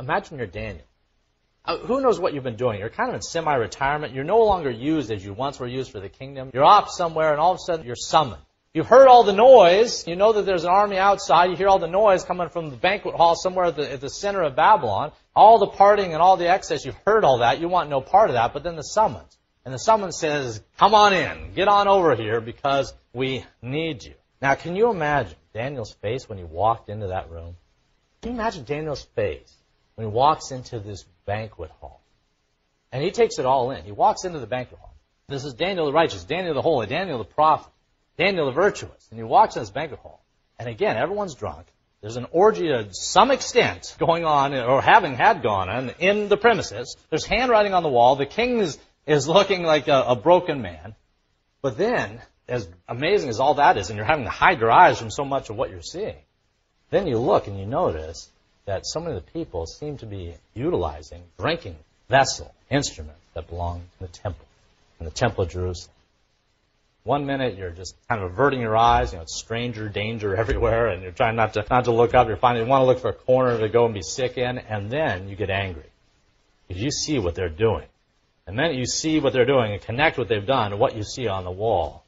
imagine 0.00 0.38
you're 0.38 0.46
Daniel. 0.46 0.84
Uh, 1.66 1.78
who 1.78 2.00
knows 2.00 2.18
what 2.18 2.34
you've 2.34 2.44
been 2.44 2.56
doing? 2.56 2.78
You're 2.78 2.90
kind 2.90 3.08
of 3.08 3.14
in 3.14 3.22
semi-retirement. 3.22 4.12
You're 4.12 4.24
no 4.24 4.44
longer 4.44 4.70
used 4.70 5.10
as 5.10 5.24
you 5.24 5.32
once 5.32 5.58
were 5.58 5.66
used 5.66 5.92
for 5.92 6.00
the 6.00 6.08
kingdom. 6.08 6.50
You're 6.52 6.64
off 6.64 6.90
somewhere, 6.90 7.30
and 7.32 7.40
all 7.40 7.52
of 7.52 7.56
a 7.56 7.64
sudden 7.64 7.86
you're 7.86 7.96
summoned. 7.96 8.42
You've 8.74 8.88
heard 8.88 9.06
all 9.06 9.22
the 9.22 9.32
noise. 9.32 10.06
You 10.06 10.16
know 10.16 10.32
that 10.32 10.46
there's 10.46 10.64
an 10.64 10.70
army 10.70 10.98
outside. 10.98 11.50
You 11.50 11.56
hear 11.56 11.68
all 11.68 11.78
the 11.78 11.86
noise 11.86 12.24
coming 12.24 12.48
from 12.48 12.70
the 12.70 12.76
banquet 12.76 13.14
hall 13.14 13.36
somewhere 13.36 13.66
at 13.66 13.76
the, 13.76 13.92
at 13.92 14.00
the 14.00 14.10
center 14.10 14.42
of 14.42 14.56
Babylon. 14.56 15.12
All 15.36 15.58
the 15.58 15.68
partying 15.68 16.12
and 16.12 16.16
all 16.16 16.36
the 16.36 16.48
excess. 16.48 16.84
You've 16.84 16.98
heard 17.06 17.22
all 17.22 17.38
that. 17.38 17.60
You 17.60 17.68
want 17.68 17.88
no 17.88 18.00
part 18.00 18.30
of 18.30 18.34
that. 18.34 18.52
But 18.52 18.64
then 18.64 18.74
the 18.74 18.82
summons. 18.82 19.38
And 19.64 19.72
the 19.72 19.78
summons 19.78 20.18
says, 20.18 20.62
come 20.78 20.94
on 20.94 21.14
in, 21.14 21.54
get 21.54 21.68
on 21.68 21.88
over 21.88 22.14
here 22.14 22.40
because 22.40 22.92
we 23.12 23.44
need 23.62 24.04
you. 24.04 24.14
Now, 24.42 24.54
can 24.54 24.76
you 24.76 24.90
imagine 24.90 25.36
Daniel's 25.54 25.92
face 25.92 26.28
when 26.28 26.36
he 26.36 26.44
walked 26.44 26.90
into 26.90 27.08
that 27.08 27.30
room? 27.30 27.56
Can 28.20 28.32
you 28.32 28.38
imagine 28.38 28.64
Daniel's 28.64 29.02
face 29.16 29.54
when 29.94 30.06
he 30.06 30.12
walks 30.12 30.50
into 30.50 30.78
this 30.80 31.04
banquet 31.24 31.70
hall? 31.80 32.00
And 32.92 33.02
he 33.02 33.10
takes 33.10 33.38
it 33.38 33.46
all 33.46 33.70
in. 33.70 33.84
He 33.84 33.92
walks 33.92 34.24
into 34.24 34.38
the 34.38 34.46
banquet 34.46 34.80
hall. 34.80 34.94
This 35.28 35.44
is 35.44 35.54
Daniel 35.54 35.86
the 35.86 35.92
righteous, 35.92 36.24
Daniel 36.24 36.54
the 36.54 36.62
holy, 36.62 36.86
Daniel 36.86 37.18
the 37.18 37.24
prophet, 37.24 37.72
Daniel 38.18 38.46
the 38.46 38.52
virtuous. 38.52 39.08
And 39.10 39.18
he 39.18 39.24
walks 39.24 39.56
in 39.56 39.62
this 39.62 39.70
banquet 39.70 40.00
hall. 40.00 40.22
And 40.58 40.68
again, 40.68 40.96
everyone's 40.96 41.34
drunk. 41.34 41.66
There's 42.02 42.16
an 42.16 42.26
orgy 42.32 42.68
to 42.68 42.88
some 42.92 43.30
extent 43.30 43.96
going 43.98 44.26
on, 44.26 44.54
or 44.54 44.82
having 44.82 45.14
had 45.14 45.42
gone 45.42 45.70
on, 45.70 45.90
in 45.98 46.28
the 46.28 46.36
premises. 46.36 46.96
There's 47.08 47.24
handwriting 47.24 47.72
on 47.72 47.82
the 47.82 47.88
wall. 47.88 48.16
The 48.16 48.26
king 48.26 48.58
is, 48.58 48.78
is 49.06 49.28
looking 49.28 49.62
like 49.62 49.88
a, 49.88 50.04
a 50.08 50.16
broken 50.16 50.62
man. 50.62 50.94
But 51.62 51.76
then, 51.76 52.20
as 52.48 52.68
amazing 52.88 53.28
as 53.28 53.40
all 53.40 53.54
that 53.54 53.76
is, 53.76 53.90
and 53.90 53.96
you're 53.96 54.06
having 54.06 54.24
to 54.24 54.30
hide 54.30 54.60
your 54.60 54.70
eyes 54.70 54.98
from 54.98 55.10
so 55.10 55.24
much 55.24 55.50
of 55.50 55.56
what 55.56 55.70
you're 55.70 55.82
seeing, 55.82 56.16
then 56.90 57.06
you 57.06 57.18
look 57.18 57.46
and 57.46 57.58
you 57.58 57.66
notice 57.66 58.28
that 58.66 58.86
so 58.86 59.00
many 59.00 59.16
of 59.16 59.24
the 59.24 59.32
people 59.32 59.66
seem 59.66 59.98
to 59.98 60.06
be 60.06 60.34
utilizing 60.54 61.22
drinking 61.38 61.76
vessel, 62.08 62.54
instruments 62.70 63.20
that 63.34 63.48
belong 63.48 63.78
in 63.78 64.06
the 64.06 64.12
temple, 64.12 64.46
in 65.00 65.04
the 65.04 65.12
temple 65.12 65.44
of 65.44 65.50
Jerusalem. 65.50 65.90
One 67.02 67.26
minute 67.26 67.58
you're 67.58 67.70
just 67.70 67.94
kind 68.08 68.22
of 68.22 68.32
averting 68.32 68.60
your 68.60 68.76
eyes, 68.76 69.12
you 69.12 69.18
know, 69.18 69.22
it's 69.22 69.36
stranger 69.36 69.88
danger 69.90 70.34
everywhere, 70.42 70.88
and 70.88 71.02
you're 71.02 71.12
trying 71.12 71.36
not 71.36 71.52
to 71.54 71.66
not 71.70 71.84
to 71.84 71.92
look 71.92 72.14
up. 72.14 72.28
You're 72.28 72.38
finding 72.38 72.64
you 72.64 72.70
want 72.70 72.82
to 72.82 72.86
look 72.86 73.00
for 73.00 73.10
a 73.10 73.14
corner 73.14 73.58
to 73.58 73.68
go 73.68 73.84
and 73.84 73.92
be 73.92 74.02
sick 74.02 74.38
in, 74.38 74.58
and 74.58 74.90
then 74.90 75.28
you 75.28 75.36
get 75.36 75.50
angry 75.50 75.84
because 76.66 76.82
you 76.82 76.90
see 76.90 77.18
what 77.18 77.34
they're 77.34 77.50
doing. 77.50 77.86
And 78.46 78.58
then 78.58 78.74
you 78.74 78.84
see 78.86 79.20
what 79.20 79.32
they're 79.32 79.46
doing 79.46 79.72
and 79.72 79.80
connect 79.80 80.18
what 80.18 80.28
they've 80.28 80.46
done 80.46 80.70
to 80.70 80.76
what 80.76 80.96
you 80.96 81.02
see 81.02 81.28
on 81.28 81.44
the 81.44 81.50
wall. 81.50 82.04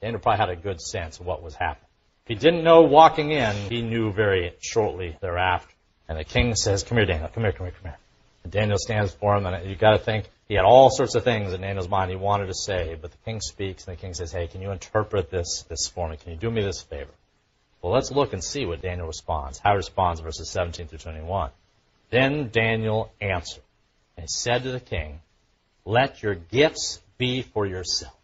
Daniel 0.00 0.20
probably 0.20 0.38
had 0.38 0.50
a 0.50 0.56
good 0.56 0.80
sense 0.80 1.20
of 1.20 1.26
what 1.26 1.42
was 1.42 1.54
happening. 1.54 1.88
If 2.24 2.28
he 2.28 2.34
didn't 2.34 2.64
know 2.64 2.82
walking 2.82 3.30
in, 3.30 3.54
he 3.70 3.82
knew 3.82 4.12
very 4.12 4.54
shortly 4.60 5.16
thereafter. 5.20 5.74
And 6.08 6.18
the 6.18 6.24
king 6.24 6.54
says, 6.54 6.82
"Come 6.82 6.98
here, 6.98 7.06
Daniel. 7.06 7.28
Come 7.28 7.44
here. 7.44 7.52
Come 7.52 7.66
here. 7.66 7.74
Come 7.80 7.90
here." 7.90 7.98
And 8.42 8.52
Daniel 8.52 8.78
stands 8.78 9.12
for 9.12 9.36
him, 9.36 9.46
and 9.46 9.68
you've 9.68 9.78
got 9.78 9.92
to 9.92 9.98
think 9.98 10.28
he 10.46 10.54
had 10.54 10.64
all 10.64 10.90
sorts 10.90 11.14
of 11.14 11.24
things 11.24 11.54
in 11.54 11.62
Daniel's 11.62 11.88
mind 11.88 12.10
he 12.10 12.16
wanted 12.16 12.46
to 12.46 12.54
say, 12.54 12.96
but 13.00 13.10
the 13.10 13.16
king 13.24 13.40
speaks, 13.40 13.86
and 13.86 13.96
the 13.96 14.00
king 14.00 14.12
says, 14.12 14.30
Hey, 14.30 14.46
can 14.46 14.60
you 14.60 14.70
interpret 14.72 15.30
this, 15.30 15.64
this 15.68 15.88
for 15.88 16.08
me? 16.08 16.16
Can 16.16 16.32
you 16.32 16.36
do 16.36 16.50
me 16.50 16.62
this 16.62 16.82
favor? 16.82 17.10
Well, 17.80 17.92
let's 17.92 18.10
look 18.10 18.32
and 18.32 18.44
see 18.44 18.66
what 18.66 18.82
Daniel 18.82 19.06
responds. 19.06 19.58
How 19.58 19.70
he 19.70 19.76
responds, 19.76 20.20
verses 20.20 20.50
17 20.50 20.86
through 20.86 20.98
21. 20.98 21.50
Then 22.10 22.50
Daniel 22.50 23.10
answered, 23.20 23.62
and 24.16 24.28
said 24.28 24.64
to 24.64 24.70
the 24.70 24.80
king, 24.80 25.20
Let 25.84 26.22
your 26.22 26.34
gifts 26.34 27.00
be 27.18 27.42
for 27.42 27.66
yourself. 27.66 28.14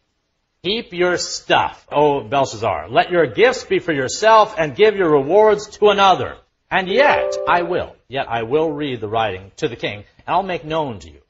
Keep 0.62 0.92
your 0.92 1.16
stuff, 1.16 1.86
O 1.90 2.22
Belshazzar. 2.22 2.88
Let 2.90 3.10
your 3.10 3.26
gifts 3.26 3.64
be 3.64 3.78
for 3.78 3.92
yourself, 3.92 4.54
and 4.58 4.76
give 4.76 4.96
your 4.96 5.10
rewards 5.10 5.68
to 5.78 5.88
another. 5.88 6.36
And 6.70 6.88
yet 6.88 7.34
I 7.48 7.62
will, 7.62 7.96
yet 8.08 8.26
I 8.28 8.42
will 8.44 8.70
read 8.70 9.00
the 9.00 9.08
writing 9.08 9.52
to 9.56 9.68
the 9.68 9.76
king, 9.76 10.04
and 10.18 10.28
I'll 10.28 10.42
make 10.42 10.64
known 10.64 10.98
to 11.00 11.10
you 11.10 11.20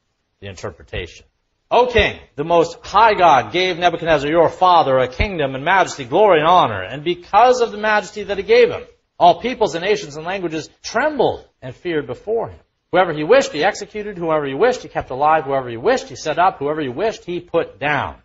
the 0.41 0.49
interpretation. 0.49 1.27
O 1.71 1.87
king, 1.87 2.19
the 2.35 2.45
most 2.45 2.79
high 2.85 3.15
God 3.15 3.53
gave 3.53 3.79
Nebuchadnezzar 3.79 4.29
your 4.29 4.49
father 4.49 4.99
a 4.99 5.07
kingdom 5.07 5.55
and 5.55 5.65
majesty, 5.65 6.05
glory 6.05 6.41
and 6.41 6.49
honor, 6.49 6.83
and 6.83 7.05
because 7.05 7.61
of 7.61 7.71
the 7.71 7.79
majesty 7.79 8.25
that 8.25 8.39
he 8.39 8.43
gave 8.43 8.71
him, 8.71 8.83
all 9.19 9.41
peoples 9.41 9.77
and 9.77 9.85
nations 9.85 10.17
and 10.17 10.27
languages 10.27 10.69
trembled 10.83 11.47
and 11.63 11.75
feared 11.75 12.07
before 12.07 12.49
him. 12.49 12.59
Whoever 12.93 13.13
he 13.13 13.23
wished, 13.23 13.53
he 13.53 13.63
executed. 13.63 14.19
Whoever 14.19 14.47
he 14.47 14.55
wished, 14.55 14.83
he 14.83 14.89
kept 14.89 15.11
alive. 15.11 15.45
Whoever 15.45 15.69
he 15.69 15.77
wished, 15.77 16.09
he 16.09 16.17
set 16.17 16.39
up. 16.39 16.59
Whoever 16.59 16.81
he 16.81 16.89
wished, 16.89 17.25
he 17.25 17.39
put 17.39 17.79
down. 17.79 18.17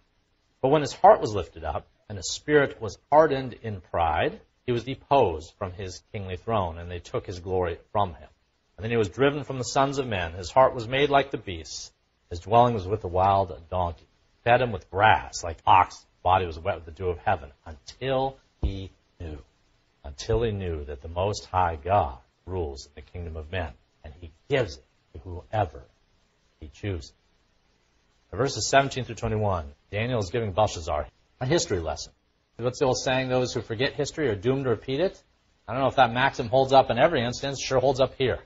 But 0.61 0.69
when 0.69 0.81
his 0.81 0.93
heart 0.93 1.21
was 1.21 1.35
lifted 1.35 1.63
up, 1.63 1.87
and 2.09 2.17
his 2.17 2.31
spirit 2.31 2.81
was 2.81 2.97
hardened 3.11 3.53
in 3.61 3.81
pride, 3.81 4.41
he 4.65 4.71
was 4.71 4.83
deposed 4.83 5.53
from 5.59 5.73
his 5.73 6.01
kingly 6.11 6.37
throne, 6.37 6.79
and 6.79 6.89
they 6.89 6.99
took 6.99 7.27
his 7.27 7.39
glory 7.39 7.77
from 7.91 8.15
him. 8.15 8.29
And 8.77 8.83
then 8.83 8.91
he 8.91 8.97
was 8.97 9.09
driven 9.09 9.43
from 9.43 9.59
the 9.59 9.63
sons 9.63 9.99
of 9.99 10.07
men. 10.07 10.33
His 10.33 10.51
heart 10.51 10.73
was 10.73 10.87
made 10.87 11.09
like 11.09 11.29
the 11.29 11.37
beasts, 11.37 11.91
his 12.31 12.39
dwelling 12.39 12.73
was 12.73 12.87
with 12.87 13.01
the 13.01 13.07
wild 13.07 13.55
donkey. 13.69 14.07
Fed 14.43 14.61
him 14.61 14.71
with 14.71 14.89
grass 14.89 15.43
like 15.43 15.57
ox. 15.65 15.95
His 15.95 16.05
body 16.23 16.45
was 16.45 16.59
wet 16.59 16.75
with 16.75 16.85
the 16.85 16.91
dew 16.91 17.09
of 17.09 17.19
heaven 17.19 17.51
until 17.65 18.37
he 18.61 18.91
knew. 19.19 19.37
Until 20.03 20.41
he 20.41 20.51
knew 20.51 20.83
that 20.85 21.01
the 21.01 21.07
Most 21.07 21.45
High 21.45 21.77
God 21.81 22.17
rules 22.45 22.87
in 22.87 22.91
the 22.95 23.01
kingdom 23.01 23.37
of 23.37 23.51
men 23.51 23.73
and 24.03 24.13
he 24.21 24.31
gives 24.49 24.77
it 24.77 24.83
to 25.13 25.19
whoever 25.19 25.83
he 26.59 26.69
chooses. 26.69 27.13
In 28.31 28.37
verses 28.37 28.67
17 28.67 29.05
through 29.05 29.15
21, 29.15 29.65
Daniel 29.91 30.19
is 30.19 30.29
giving 30.29 30.51
Belshazzar 30.51 31.07
a 31.39 31.45
history 31.45 31.79
lesson. 31.79 32.13
What's 32.57 32.79
the 32.79 32.85
old 32.85 32.97
saying? 32.97 33.29
Those 33.29 33.53
who 33.53 33.61
forget 33.61 33.93
history 33.93 34.29
are 34.29 34.35
doomed 34.35 34.63
to 34.63 34.69
repeat 34.69 34.99
it. 34.99 35.21
I 35.67 35.73
don't 35.73 35.81
know 35.81 35.87
if 35.87 35.95
that 35.95 36.13
maxim 36.13 36.47
holds 36.47 36.73
up 36.73 36.89
in 36.89 36.97
every 36.97 37.23
instance. 37.23 37.61
Sure 37.61 37.79
holds 37.79 37.99
up 37.99 38.15
here. 38.17 38.39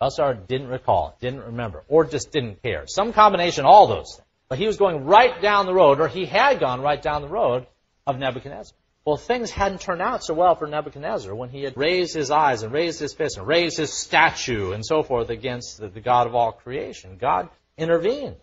Belshazzar 0.00 0.34
didn't 0.34 0.68
recall, 0.68 1.16
didn't 1.20 1.42
remember, 1.42 1.84
or 1.88 2.04
just 2.04 2.30
didn't 2.30 2.62
care. 2.62 2.84
Some 2.86 3.12
combination, 3.12 3.64
all 3.64 3.86
those 3.86 4.14
things. 4.16 4.28
But 4.48 4.58
he 4.58 4.66
was 4.66 4.76
going 4.76 5.04
right 5.04 5.42
down 5.42 5.66
the 5.66 5.74
road, 5.74 6.00
or 6.00 6.08
he 6.08 6.24
had 6.24 6.58
gone 6.58 6.80
right 6.80 7.00
down 7.00 7.22
the 7.22 7.28
road 7.28 7.66
of 8.06 8.18
Nebuchadnezzar. 8.18 8.77
Well, 9.08 9.16
things 9.16 9.50
hadn't 9.50 9.80
turned 9.80 10.02
out 10.02 10.22
so 10.22 10.34
well 10.34 10.54
for 10.54 10.66
Nebuchadnezzar 10.66 11.34
when 11.34 11.48
he 11.48 11.62
had 11.62 11.78
raised 11.78 12.14
his 12.14 12.30
eyes 12.30 12.62
and 12.62 12.70
raised 12.70 13.00
his 13.00 13.14
fist 13.14 13.38
and 13.38 13.46
raised 13.46 13.78
his 13.78 13.90
statue 13.90 14.72
and 14.72 14.84
so 14.84 15.02
forth 15.02 15.30
against 15.30 15.78
the, 15.78 15.88
the 15.88 16.02
God 16.02 16.26
of 16.26 16.34
all 16.34 16.52
creation. 16.52 17.16
God 17.18 17.48
intervened. 17.78 18.36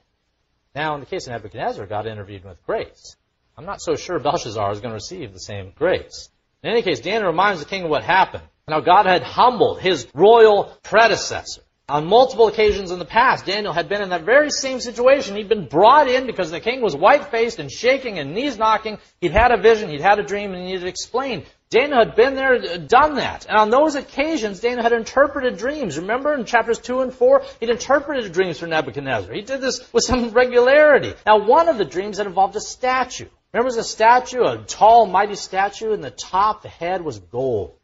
Now, 0.74 0.96
in 0.96 1.02
the 1.02 1.06
case 1.06 1.28
of 1.28 1.34
Nebuchadnezzar, 1.34 1.86
God 1.86 2.08
intervened 2.08 2.46
with 2.46 2.66
grace. 2.66 3.16
I'm 3.56 3.68
not 3.68 3.80
so 3.80 3.96
sure 3.96 4.18
Belshazzar 4.18 4.72
is 4.72 4.80
going 4.80 4.90
to 4.90 4.96
receive 4.96 5.34
the 5.34 5.40
same 5.40 5.72
grace. 5.76 6.32
In 6.64 6.72
any 6.72 6.82
case, 6.82 7.00
Daniel 7.00 7.30
reminds 7.30 7.60
the 7.60 7.70
king 7.70 7.84
of 7.84 7.92
what 7.92 8.04
happened. 8.04 8.46
Now, 8.68 8.80
God 8.80 9.06
had 9.06 9.22
humbled 9.22 9.82
his 9.82 10.08
royal 10.16 10.76
predecessor. 10.82 11.62
On 11.88 12.08
multiple 12.08 12.48
occasions 12.48 12.90
in 12.90 12.98
the 12.98 13.06
past, 13.06 13.46
Daniel 13.46 13.72
had 13.72 13.88
been 13.88 14.02
in 14.02 14.10
that 14.10 14.24
very 14.24 14.50
same 14.50 14.80
situation. 14.80 15.36
He'd 15.36 15.50
been 15.50 15.68
brought 15.68 16.10
in 16.10 16.26
because 16.26 16.50
the 16.50 16.60
king 16.60 16.82
was 16.82 16.96
white-faced 16.96 17.60
and 17.60 17.72
shaking 17.72 18.18
and 18.18 18.34
knees 18.34 18.58
knocking. 18.58 18.98
He'd 19.22 19.32
had 19.32 19.52
a 19.52 19.62
vision, 19.62 19.90
he'd 19.90 20.02
had 20.02 20.18
a 20.18 20.24
dream, 20.24 20.56
and 20.56 20.64
he 20.64 20.74
needed 20.74 20.88
explained. 20.88 21.46
Daniel 21.70 22.00
had 22.00 22.16
been 22.16 22.34
there, 22.34 22.80
done 22.80 23.16
that. 23.18 23.46
And 23.48 23.56
on 23.56 23.70
those 23.70 23.94
occasions, 23.94 24.62
Daniel 24.62 24.82
had 24.82 24.94
interpreted 24.94 25.58
dreams. 25.58 26.00
Remember 26.00 26.34
in 26.34 26.46
chapters 26.46 26.80
2 26.80 27.02
and 27.02 27.14
4? 27.14 27.44
He'd 27.60 27.70
interpreted 27.70 28.32
dreams 28.34 28.58
for 28.58 28.66
Nebuchadnezzar. 28.66 29.32
He 29.32 29.42
did 29.42 29.62
this 29.62 29.88
with 29.94 30.04
some 30.04 30.32
regularity. 30.32 31.14
Now, 31.24 31.46
one 31.46 31.70
of 31.70 31.78
the 31.78 31.86
dreams 31.86 32.18
had 32.18 32.26
involved 32.26 32.56
a 32.56 32.62
statue. 32.62 33.28
Remember, 33.54 33.68
it 33.68 33.76
was 33.76 33.78
a 33.78 33.84
statue, 33.84 34.42
a 34.42 34.58
tall, 34.58 35.06
mighty 35.06 35.36
statue, 35.36 35.94
and 35.94 36.04
the 36.04 36.10
top, 36.10 36.64
the 36.64 36.70
head 36.70 37.04
was 37.04 37.20
gold. 37.20 37.76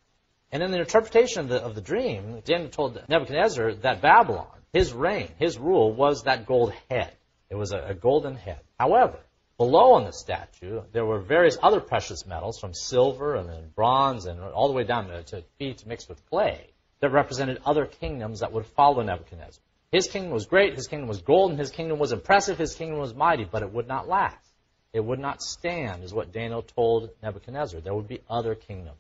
And 0.53 0.61
in 0.61 0.71
the 0.71 0.79
interpretation 0.79 1.43
of 1.43 1.49
the, 1.49 1.63
of 1.63 1.75
the 1.75 1.81
dream, 1.81 2.41
Daniel 2.43 2.69
told 2.69 3.01
Nebuchadnezzar 3.07 3.75
that 3.75 4.01
Babylon, 4.01 4.47
his 4.73 4.91
reign, 4.91 5.29
his 5.39 5.57
rule, 5.57 5.93
was 5.93 6.23
that 6.23 6.45
gold 6.45 6.73
head. 6.89 7.13
It 7.49 7.55
was 7.55 7.71
a, 7.71 7.77
a 7.77 7.93
golden 7.93 8.35
head. 8.35 8.59
However, 8.77 9.17
below 9.57 9.93
on 9.93 10.03
the 10.03 10.11
statue, 10.11 10.81
there 10.91 11.05
were 11.05 11.19
various 11.19 11.57
other 11.63 11.79
precious 11.79 12.25
metals, 12.25 12.59
from 12.59 12.73
silver 12.73 13.35
and 13.35 13.47
then 13.47 13.71
bronze 13.75 14.25
and 14.25 14.41
all 14.41 14.67
the 14.67 14.73
way 14.73 14.83
down 14.83 15.07
to, 15.07 15.23
to 15.23 15.43
feet 15.57 15.85
mixed 15.85 16.09
with 16.09 16.29
clay, 16.29 16.67
that 16.99 17.11
represented 17.11 17.61
other 17.65 17.85
kingdoms 17.85 18.41
that 18.41 18.51
would 18.51 18.65
follow 18.65 19.01
Nebuchadnezzar. 19.01 19.63
His 19.89 20.07
kingdom 20.07 20.31
was 20.31 20.47
great, 20.47 20.75
his 20.75 20.87
kingdom 20.87 21.07
was 21.07 21.21
golden, 21.21 21.57
his 21.57 21.71
kingdom 21.71 21.97
was 21.97 22.11
impressive, 22.11 22.57
his 22.57 22.75
kingdom 22.75 22.99
was 22.99 23.13
mighty, 23.13 23.45
but 23.45 23.61
it 23.61 23.71
would 23.71 23.87
not 23.87 24.07
last. 24.07 24.45
It 24.91 25.03
would 25.03 25.19
not 25.19 25.41
stand, 25.41 26.03
is 26.03 26.13
what 26.13 26.33
Daniel 26.33 26.61
told 26.61 27.09
Nebuchadnezzar. 27.23 27.79
There 27.79 27.93
would 27.93 28.09
be 28.09 28.21
other 28.29 28.55
kingdoms 28.55 28.97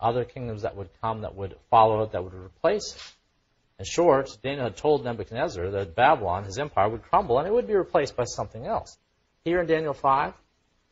other 0.00 0.24
kingdoms 0.24 0.62
that 0.62 0.76
would 0.76 0.88
come 1.00 1.22
that 1.22 1.34
would 1.34 1.56
follow 1.70 2.02
it, 2.02 2.12
that 2.12 2.22
would 2.22 2.34
replace 2.34 2.94
it. 2.94 3.02
In 3.78 3.84
short, 3.84 4.36
Daniel 4.42 4.64
had 4.64 4.76
told 4.76 5.04
Nebuchadnezzar 5.04 5.70
that 5.70 5.94
Babylon, 5.94 6.44
his 6.44 6.58
empire, 6.58 6.88
would 6.88 7.02
crumble 7.02 7.38
and 7.38 7.46
it 7.46 7.52
would 7.52 7.66
be 7.66 7.74
replaced 7.74 8.16
by 8.16 8.24
something 8.24 8.66
else. 8.66 8.98
Here 9.44 9.60
in 9.60 9.66
Daniel 9.66 9.94
5, 9.94 10.34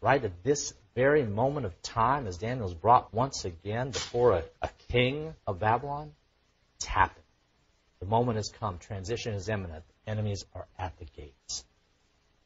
right 0.00 0.24
at 0.24 0.44
this 0.44 0.72
very 0.94 1.24
moment 1.24 1.66
of 1.66 1.82
time, 1.82 2.26
as 2.26 2.38
Daniel 2.38 2.66
is 2.66 2.74
brought 2.74 3.12
once 3.12 3.44
again 3.44 3.90
before 3.90 4.32
a, 4.32 4.44
a 4.62 4.70
king 4.88 5.34
of 5.46 5.58
Babylon, 5.58 6.12
it's 6.76 6.86
happened. 6.86 7.24
The 8.00 8.06
moment 8.06 8.36
has 8.36 8.50
come. 8.50 8.78
Transition 8.78 9.34
is 9.34 9.48
imminent. 9.48 9.84
Enemies 10.06 10.44
are 10.54 10.66
at 10.78 10.96
the 10.98 11.06
gates. 11.06 11.64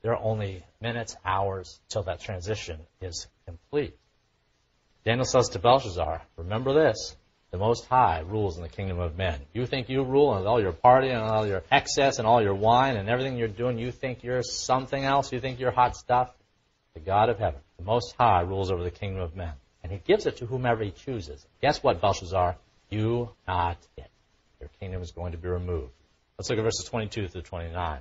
There 0.02 0.12
are 0.12 0.22
only 0.22 0.64
minutes, 0.80 1.16
hours 1.24 1.78
till 1.88 2.04
that 2.04 2.20
transition 2.20 2.80
is 3.02 3.26
complete. 3.44 3.98
Daniel 5.04 5.24
says 5.24 5.48
to 5.50 5.58
Belshazzar, 5.58 6.22
remember 6.36 6.74
this, 6.74 7.16
the 7.50 7.58
Most 7.58 7.86
High 7.86 8.20
rules 8.20 8.56
in 8.56 8.62
the 8.62 8.68
kingdom 8.68 9.00
of 9.00 9.16
men. 9.16 9.40
You 9.52 9.66
think 9.66 9.88
you 9.88 10.04
rule 10.04 10.34
and 10.34 10.46
all 10.46 10.60
your 10.60 10.72
partying 10.72 11.14
and 11.14 11.22
all 11.22 11.46
your 11.46 11.62
excess 11.70 12.18
and 12.18 12.28
all 12.28 12.42
your 12.42 12.54
wine 12.54 12.96
and 12.96 13.08
everything 13.08 13.36
you're 13.36 13.48
doing, 13.48 13.78
you 13.78 13.90
think 13.90 14.22
you're 14.22 14.42
something 14.42 15.02
else, 15.02 15.32
you 15.32 15.40
think 15.40 15.58
you're 15.58 15.70
hot 15.70 15.96
stuff? 15.96 16.30
The 16.94 17.00
God 17.00 17.28
of 17.28 17.38
heaven, 17.38 17.60
the 17.78 17.84
Most 17.84 18.14
High 18.18 18.42
rules 18.42 18.70
over 18.70 18.82
the 18.82 18.90
kingdom 18.90 19.22
of 19.22 19.34
men. 19.34 19.52
And 19.82 19.90
he 19.90 19.98
gives 19.98 20.26
it 20.26 20.36
to 20.38 20.46
whomever 20.46 20.84
he 20.84 20.90
chooses. 20.90 21.44
Guess 21.62 21.82
what, 21.82 22.00
Belshazzar? 22.00 22.56
You 22.90 23.30
not 23.48 23.78
it. 23.96 24.10
Your 24.60 24.68
kingdom 24.78 25.00
is 25.00 25.12
going 25.12 25.32
to 25.32 25.38
be 25.38 25.48
removed. 25.48 25.92
Let's 26.38 26.50
look 26.50 26.58
at 26.58 26.62
verses 26.62 26.84
22 26.86 27.28
through 27.28 27.42
29. 27.42 28.00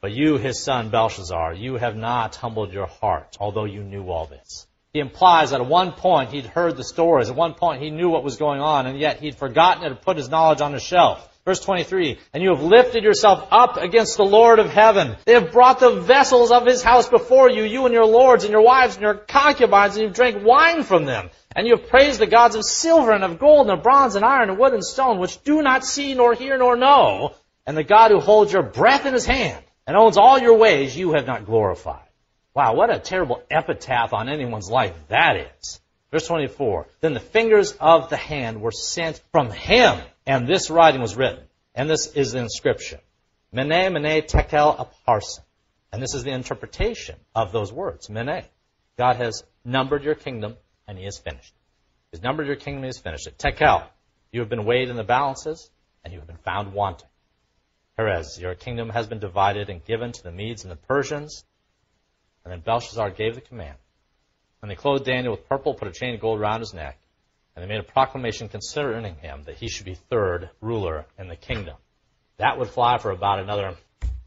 But 0.00 0.12
you, 0.12 0.36
his 0.36 0.62
son 0.62 0.90
Belshazzar, 0.90 1.54
you 1.54 1.76
have 1.76 1.96
not 1.96 2.34
humbled 2.34 2.72
your 2.72 2.88
heart, 2.88 3.36
although 3.38 3.64
you 3.64 3.84
knew 3.84 4.08
all 4.10 4.26
this. 4.26 4.66
He 4.92 5.00
implies 5.00 5.50
that 5.50 5.60
at 5.62 5.66
one 5.66 5.92
point 5.92 6.32
he'd 6.32 6.44
heard 6.44 6.76
the 6.76 6.84
stories, 6.84 7.30
at 7.30 7.36
one 7.36 7.54
point 7.54 7.80
he 7.80 7.90
knew 7.90 8.10
what 8.10 8.24
was 8.24 8.36
going 8.36 8.60
on, 8.60 8.86
and 8.86 8.98
yet 8.98 9.20
he'd 9.20 9.36
forgotten 9.36 9.84
it 9.84 9.86
and 9.86 10.00
put 10.00 10.18
his 10.18 10.28
knowledge 10.28 10.60
on 10.60 10.72
the 10.72 10.80
shelf. 10.80 11.26
Verse 11.46 11.60
23, 11.60 12.18
and 12.34 12.42
you 12.42 12.50
have 12.50 12.62
lifted 12.62 13.02
yourself 13.02 13.48
up 13.50 13.78
against 13.78 14.18
the 14.18 14.24
Lord 14.24 14.58
of 14.58 14.70
heaven. 14.70 15.16
They 15.24 15.32
have 15.32 15.50
brought 15.50 15.80
the 15.80 16.00
vessels 16.00 16.52
of 16.52 16.66
his 16.66 16.82
house 16.82 17.08
before 17.08 17.50
you, 17.50 17.64
you 17.64 17.86
and 17.86 17.94
your 17.94 18.04
lords 18.04 18.44
and 18.44 18.52
your 18.52 18.62
wives 18.62 18.94
and 18.94 19.02
your 19.02 19.14
concubines, 19.14 19.96
and 19.96 20.04
you've 20.04 20.14
drank 20.14 20.44
wine 20.44 20.84
from 20.84 21.06
them. 21.06 21.30
And 21.56 21.66
you 21.66 21.76
have 21.76 21.88
praised 21.88 22.20
the 22.20 22.26
gods 22.26 22.54
of 22.54 22.62
silver 22.62 23.12
and 23.12 23.24
of 23.24 23.38
gold 23.38 23.68
and 23.68 23.78
of 23.78 23.82
bronze 23.82 24.14
and 24.14 24.24
iron 24.24 24.50
and 24.50 24.58
wood 24.58 24.74
and 24.74 24.84
stone, 24.84 25.18
which 25.18 25.42
do 25.42 25.62
not 25.62 25.84
see 25.84 26.14
nor 26.14 26.34
hear 26.34 26.58
nor 26.58 26.76
know. 26.76 27.34
And 27.66 27.76
the 27.76 27.82
God 27.82 28.10
who 28.10 28.20
holds 28.20 28.52
your 28.52 28.62
breath 28.62 29.06
in 29.06 29.14
his 29.14 29.26
hand 29.26 29.64
and 29.86 29.96
owns 29.96 30.18
all 30.18 30.38
your 30.38 30.58
ways, 30.58 30.96
you 30.96 31.14
have 31.14 31.26
not 31.26 31.46
glorified. 31.46 32.11
Wow, 32.54 32.74
what 32.74 32.94
a 32.94 32.98
terrible 32.98 33.42
epitaph 33.50 34.12
on 34.12 34.28
anyone's 34.28 34.70
life 34.70 34.94
that 35.08 35.36
is. 35.36 35.80
Verse 36.10 36.26
24, 36.26 36.86
then 37.00 37.14
the 37.14 37.20
fingers 37.20 37.72
of 37.80 38.10
the 38.10 38.16
hand 38.16 38.60
were 38.60 38.70
sent 38.70 39.22
from 39.32 39.50
him 39.50 39.98
and 40.26 40.46
this 40.46 40.70
writing 40.70 41.00
was 41.00 41.16
written, 41.16 41.44
and 41.74 41.90
this 41.90 42.06
is 42.14 42.32
the 42.32 42.38
inscription. 42.38 43.00
Mene, 43.52 43.92
mene, 43.92 44.22
tekel, 44.22 44.76
upharsin. 44.76 45.40
And 45.92 46.02
this 46.02 46.14
is 46.14 46.24
the 46.24 46.30
interpretation 46.30 47.16
of 47.34 47.52
those 47.52 47.72
words. 47.72 48.08
Mene. 48.08 48.44
God 48.96 49.16
has 49.16 49.42
numbered 49.64 50.04
your 50.04 50.14
kingdom, 50.14 50.56
and 50.86 50.96
he 50.96 51.04
has 51.04 51.18
finished. 51.18 51.52
He's 52.10 52.22
numbered 52.22 52.46
your 52.46 52.56
kingdom, 52.56 52.84
he 52.84 52.88
has 52.88 52.98
finished 52.98 53.26
it. 53.26 53.38
Tekel. 53.38 53.84
You 54.30 54.40
have 54.40 54.48
been 54.48 54.64
weighed 54.64 54.88
in 54.88 54.96
the 54.96 55.04
balances, 55.04 55.70
and 56.04 56.12
you 56.12 56.20
have 56.20 56.28
been 56.28 56.36
found 56.38 56.72
wanting. 56.72 57.08
Peres. 57.96 58.38
Your 58.40 58.54
kingdom 58.54 58.88
has 58.90 59.06
been 59.06 59.18
divided 59.18 59.68
and 59.68 59.84
given 59.84 60.12
to 60.12 60.22
the 60.22 60.32
Medes 60.32 60.64
and 60.64 60.70
the 60.70 60.76
Persians. 60.76 61.44
And 62.44 62.52
then 62.52 62.60
Belshazzar 62.60 63.10
gave 63.10 63.34
the 63.34 63.40
command. 63.40 63.76
And 64.60 64.70
they 64.70 64.74
clothed 64.74 65.04
Daniel 65.04 65.32
with 65.32 65.48
purple, 65.48 65.74
put 65.74 65.88
a 65.88 65.92
chain 65.92 66.14
of 66.14 66.20
gold 66.20 66.40
around 66.40 66.60
his 66.60 66.72
neck, 66.72 66.98
and 67.54 67.62
they 67.62 67.68
made 67.68 67.80
a 67.80 67.92
proclamation 67.92 68.48
concerning 68.48 69.16
him 69.16 69.42
that 69.44 69.56
he 69.56 69.68
should 69.68 69.84
be 69.84 69.94
third 69.94 70.50
ruler 70.60 71.04
in 71.18 71.28
the 71.28 71.36
kingdom. 71.36 71.76
That 72.38 72.58
would 72.58 72.68
fly 72.70 72.98
for 72.98 73.10
about 73.10 73.40
another 73.40 73.74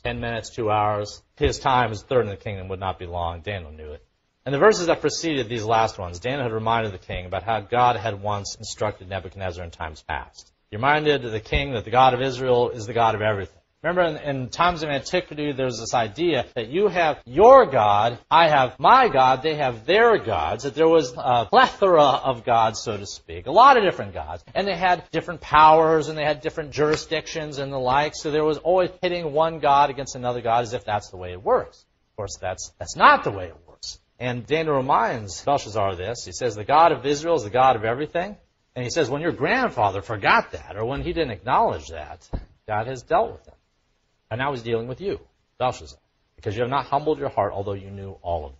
10 0.03 0.19
minutes, 0.19 0.51
two 0.51 0.69
hours. 0.69 1.23
His 1.37 1.57
time 1.57 1.91
as 1.91 2.03
third 2.03 2.25
in 2.25 2.29
the 2.29 2.37
kingdom 2.37 2.67
would 2.67 2.79
not 2.79 2.99
be 2.99 3.07
long. 3.07 3.41
Daniel 3.41 3.71
knew 3.71 3.91
it. 3.91 4.05
And 4.45 4.53
the 4.53 4.59
verses 4.59 4.85
that 4.87 5.01
preceded 5.01 5.49
these 5.49 5.63
last 5.63 5.97
ones, 5.97 6.19
Daniel 6.19 6.43
had 6.43 6.53
reminded 6.53 6.93
the 6.93 6.99
king 6.99 7.25
about 7.25 7.41
how 7.41 7.61
God 7.61 7.95
had 7.95 8.21
once 8.21 8.55
instructed 8.55 9.09
Nebuchadnezzar 9.09 9.63
in 9.63 9.71
times 9.71 10.03
past. 10.03 10.51
He 10.69 10.75
reminded 10.75 11.23
the 11.23 11.39
king 11.39 11.73
that 11.73 11.85
the 11.85 11.91
God 11.91 12.13
of 12.13 12.21
Israel 12.21 12.69
is 12.69 12.85
the 12.85 12.93
God 12.93 13.15
of 13.15 13.21
everything. 13.21 13.54
Remember, 13.85 14.17
in, 14.17 14.37
in, 14.37 14.49
times 14.49 14.81
of 14.81 14.89
antiquity, 14.89 15.51
there's 15.51 15.77
this 15.79 15.93
idea 15.93 16.47
that 16.55 16.69
you 16.69 16.87
have 16.87 17.21
your 17.23 17.67
God, 17.67 18.17
I 18.31 18.49
have 18.49 18.79
my 18.79 19.09
God, 19.09 19.43
they 19.43 19.53
have 19.57 19.85
their 19.85 20.17
gods, 20.17 20.63
that 20.63 20.73
there 20.73 20.89
was 20.89 21.13
a 21.15 21.45
plethora 21.45 22.01
of 22.01 22.43
gods, 22.43 22.81
so 22.81 22.97
to 22.97 23.05
speak, 23.05 23.45
a 23.45 23.51
lot 23.51 23.77
of 23.77 23.83
different 23.83 24.15
gods, 24.15 24.43
and 24.55 24.67
they 24.67 24.75
had 24.75 25.03
different 25.11 25.39
powers, 25.39 26.07
and 26.07 26.17
they 26.17 26.23
had 26.23 26.41
different 26.41 26.71
jurisdictions 26.71 27.59
and 27.59 27.71
the 27.71 27.77
like, 27.77 28.15
so 28.15 28.31
there 28.31 28.43
was 28.43 28.57
always 28.57 28.89
pitting 29.03 29.33
one 29.33 29.59
God 29.59 29.91
against 29.91 30.15
another 30.15 30.41
God 30.41 30.63
as 30.63 30.73
if 30.73 30.83
that's 30.83 31.11
the 31.11 31.17
way 31.17 31.31
it 31.33 31.43
works. 31.43 31.85
Of 32.13 32.15
course, 32.15 32.37
that's, 32.41 32.71
that's 32.79 32.95
not 32.95 33.23
the 33.23 33.29
way 33.29 33.49
it 33.49 33.57
works. 33.67 33.99
And 34.19 34.47
Daniel 34.47 34.77
reminds 34.77 35.43
Belshazzar 35.43 35.95
this. 35.95 36.25
He 36.25 36.31
says, 36.31 36.55
the 36.55 36.63
God 36.63 36.91
of 36.91 37.05
Israel 37.05 37.35
is 37.35 37.43
the 37.43 37.51
God 37.51 37.75
of 37.75 37.83
everything. 37.83 38.35
And 38.75 38.83
he 38.83 38.89
says, 38.89 39.11
when 39.11 39.21
your 39.21 39.31
grandfather 39.31 40.01
forgot 40.01 40.53
that, 40.53 40.75
or 40.75 40.85
when 40.85 41.03
he 41.03 41.13
didn't 41.13 41.33
acknowledge 41.33 41.89
that, 41.89 42.27
God 42.67 42.87
has 42.87 43.03
dealt 43.03 43.33
with 43.33 43.47
him. 43.47 43.53
And 44.29 44.39
now 44.39 44.51
he's 44.51 44.63
dealing 44.63 44.87
with 44.87 45.01
you, 45.01 45.19
Belshazzar, 45.59 45.99
because 46.35 46.55
you 46.55 46.61
have 46.61 46.69
not 46.69 46.85
humbled 46.85 47.19
your 47.19 47.29
heart, 47.29 47.53
although 47.53 47.73
you 47.73 47.91
knew 47.91 48.17
all 48.21 48.45
of 48.45 48.53
it. 48.53 48.57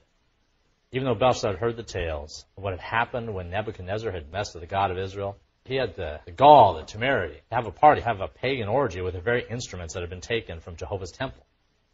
Even 0.92 1.06
though 1.06 1.16
Belshazzar 1.16 1.52
had 1.52 1.60
heard 1.60 1.76
the 1.76 1.84
tales 1.84 2.46
of 2.56 2.64
what 2.64 2.74
had 2.74 2.80
happened 2.80 3.34
when 3.34 3.50
Nebuchadnezzar 3.50 4.12
had 4.12 4.32
messed 4.32 4.54
with 4.54 4.62
the 4.62 4.68
God 4.68 4.92
of 4.92 4.98
Israel, 4.98 5.38
he 5.66 5.76
had 5.76 5.96
the, 5.96 6.20
the 6.26 6.32
gall, 6.32 6.76
the 6.76 6.84
temerity, 6.84 7.42
to 7.50 7.56
have 7.56 7.66
a 7.66 7.72
party, 7.72 8.02
have 8.02 8.22
a 8.22 8.28
pagan 8.28 8.68
orgy 8.68 9.02
with 9.02 9.16
the 9.16 9.20
very 9.20 9.44
instruments 9.50 9.96
that 9.96 10.02
had 10.02 10.10
been 10.10 10.22
taken 10.22 10.60
from 10.60 10.76
Jehovah's 10.76 11.12
temple. 11.12 11.44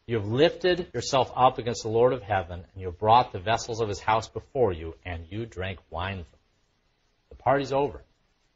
You 0.06 0.18
have 0.18 0.28
lifted 0.28 0.88
yourself 0.94 1.32
up 1.36 1.58
against 1.58 1.84
the 1.84 1.90
Lord 1.90 2.12
of 2.12 2.22
heaven, 2.22 2.66
and 2.74 2.82
you 2.82 2.88
have 2.88 3.00
brought 3.00 3.32
the 3.32 3.40
vessels 3.40 3.80
of 3.80 3.88
his 3.88 4.00
house 4.00 4.28
before 4.28 4.74
you, 4.74 4.96
and 5.06 5.26
you 5.30 5.46
drank 5.46 5.80
wine 5.90 6.18
from 6.18 6.32
them. 6.32 6.40
The 7.30 7.36
party's 7.36 7.72
over. 7.72 8.04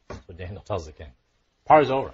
That's 0.10 0.28
what 0.28 0.38
Daniel 0.38 0.62
tells 0.64 0.86
the 0.86 0.92
king. 0.92 1.12
Party's 1.66 1.92
over. 1.92 2.12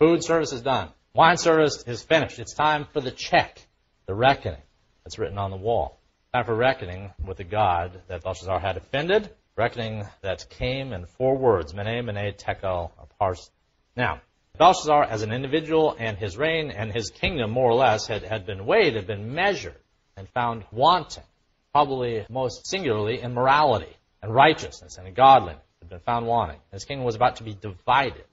Food 0.00 0.24
service 0.24 0.52
is 0.52 0.62
done. 0.62 0.88
Wine 1.12 1.38
service 1.38 1.82
is 1.88 2.04
finished. 2.04 2.38
It's 2.38 2.54
time 2.54 2.86
for 2.92 3.00
the 3.00 3.10
check, 3.10 3.66
the 4.06 4.14
reckoning 4.14 4.62
that's 5.02 5.18
written 5.18 5.38
on 5.38 5.50
the 5.50 5.56
wall. 5.56 5.98
Time 6.32 6.44
for 6.44 6.54
reckoning 6.54 7.12
with 7.26 7.38
the 7.38 7.44
God 7.44 8.00
that 8.06 8.22
Belshazzar 8.22 8.60
had 8.60 8.76
offended, 8.76 9.28
reckoning 9.56 10.04
that 10.20 10.48
came 10.50 10.92
in 10.92 11.06
four 11.06 11.36
words, 11.36 11.74
Mene, 11.74 12.06
Mene, 12.06 12.32
Tekel, 12.36 12.92
Pars. 13.18 13.50
Now, 13.96 14.20
Belshazzar 14.56 15.02
as 15.02 15.22
an 15.22 15.32
individual 15.32 15.96
and 15.98 16.16
his 16.16 16.36
reign 16.36 16.70
and 16.70 16.92
his 16.92 17.10
kingdom, 17.10 17.50
more 17.50 17.70
or 17.70 17.74
less, 17.74 18.06
had, 18.06 18.22
had 18.22 18.46
been 18.46 18.64
weighed, 18.64 18.94
had 18.94 19.08
been 19.08 19.34
measured, 19.34 19.80
and 20.16 20.28
found 20.28 20.64
wanting, 20.70 21.24
probably 21.72 22.24
most 22.30 22.68
singularly 22.68 23.20
in 23.20 23.34
morality 23.34 23.96
and 24.22 24.32
righteousness 24.32 24.96
and 24.96 25.08
in 25.08 25.14
godliness, 25.14 25.64
had 25.80 25.88
been 25.90 25.98
found 25.98 26.28
wanting. 26.28 26.60
His 26.70 26.84
kingdom 26.84 27.04
was 27.04 27.16
about 27.16 27.36
to 27.36 27.42
be 27.42 27.54
divided 27.54 28.24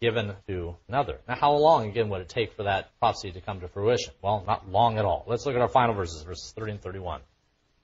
given 0.00 0.34
to 0.48 0.76
another. 0.88 1.18
Now, 1.28 1.36
how 1.36 1.54
long, 1.54 1.88
again, 1.88 2.08
would 2.08 2.20
it 2.20 2.28
take 2.28 2.54
for 2.54 2.64
that 2.64 2.90
prophecy 2.98 3.32
to 3.32 3.40
come 3.40 3.60
to 3.60 3.68
fruition? 3.68 4.12
Well, 4.22 4.44
not 4.46 4.70
long 4.70 4.98
at 4.98 5.04
all. 5.04 5.24
Let's 5.26 5.46
look 5.46 5.54
at 5.54 5.60
our 5.60 5.68
final 5.68 5.94
verses, 5.94 6.22
verses 6.22 6.52
30 6.56 6.72
and 6.72 6.82
31. 6.82 7.20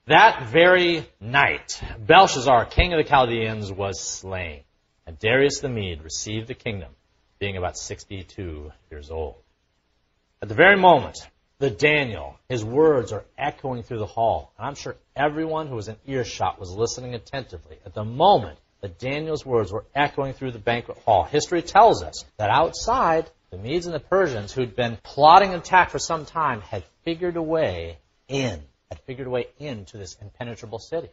That 0.07 0.48
very 0.48 1.07
night, 1.20 1.81
Belshazzar, 1.98 2.66
king 2.66 2.92
of 2.92 2.98
the 2.98 3.09
Chaldeans, 3.09 3.72
was 3.72 4.01
slain, 4.01 4.62
and 5.07 5.18
Darius 5.18 5.61
the 5.61 5.68
Mede 5.68 6.03
received 6.03 6.48
the 6.48 6.55
kingdom, 6.55 6.90
being 7.38 7.57
about 7.57 7.79
62 7.79 8.72
years 8.90 9.11
old. 9.11 9.37
At 10.42 10.48
the 10.48 10.55
very 10.55 10.77
moment 10.77 11.18
that 11.61 11.79
Daniel, 11.79 12.37
his 12.48 12.64
words 12.64 13.12
are 13.12 13.25
echoing 13.38 13.85
through 13.85 14.01
the 14.01 14.07
hall, 14.07 14.53
and 14.59 14.66
I'm 14.66 14.75
sure 14.75 14.96
everyone 15.14 15.68
who 15.68 15.77
was 15.77 15.87
in 15.87 15.96
earshot 16.05 16.59
was 16.59 16.72
listening 16.72 17.14
attentively. 17.14 17.79
At 17.87 17.94
the 17.94 18.05
moment 18.05 18.59
that 18.83 18.99
Daniel's 18.99 19.47
words 19.47 19.73
were 19.73 19.87
echoing 19.95 20.35
through 20.35 20.51
the 20.51 20.59
banquet 20.59 20.99
hall. 20.99 21.25
History 21.25 21.62
tells 21.62 22.03
us 22.03 22.25
that 22.37 22.51
outside, 22.51 23.31
the 23.51 23.57
Medes 23.57 23.87
and 23.87 23.95
the 23.95 24.01
Persians, 24.01 24.53
who'd 24.53 24.77
been 24.77 24.99
plotting 25.03 25.51
an 25.51 25.61
attack 25.61 25.90
for 25.90 25.99
some 25.99 26.27
time, 26.27 26.61
had 26.61 26.85
figured 27.05 27.37
a 27.37 27.42
way 27.42 27.99
in, 28.29 28.61
had 28.90 29.01
figured 29.07 29.29
a 29.29 29.31
way 29.31 29.47
into 29.59 29.97
this 29.97 30.16
impenetrable 30.21 30.81
city. 30.81 31.11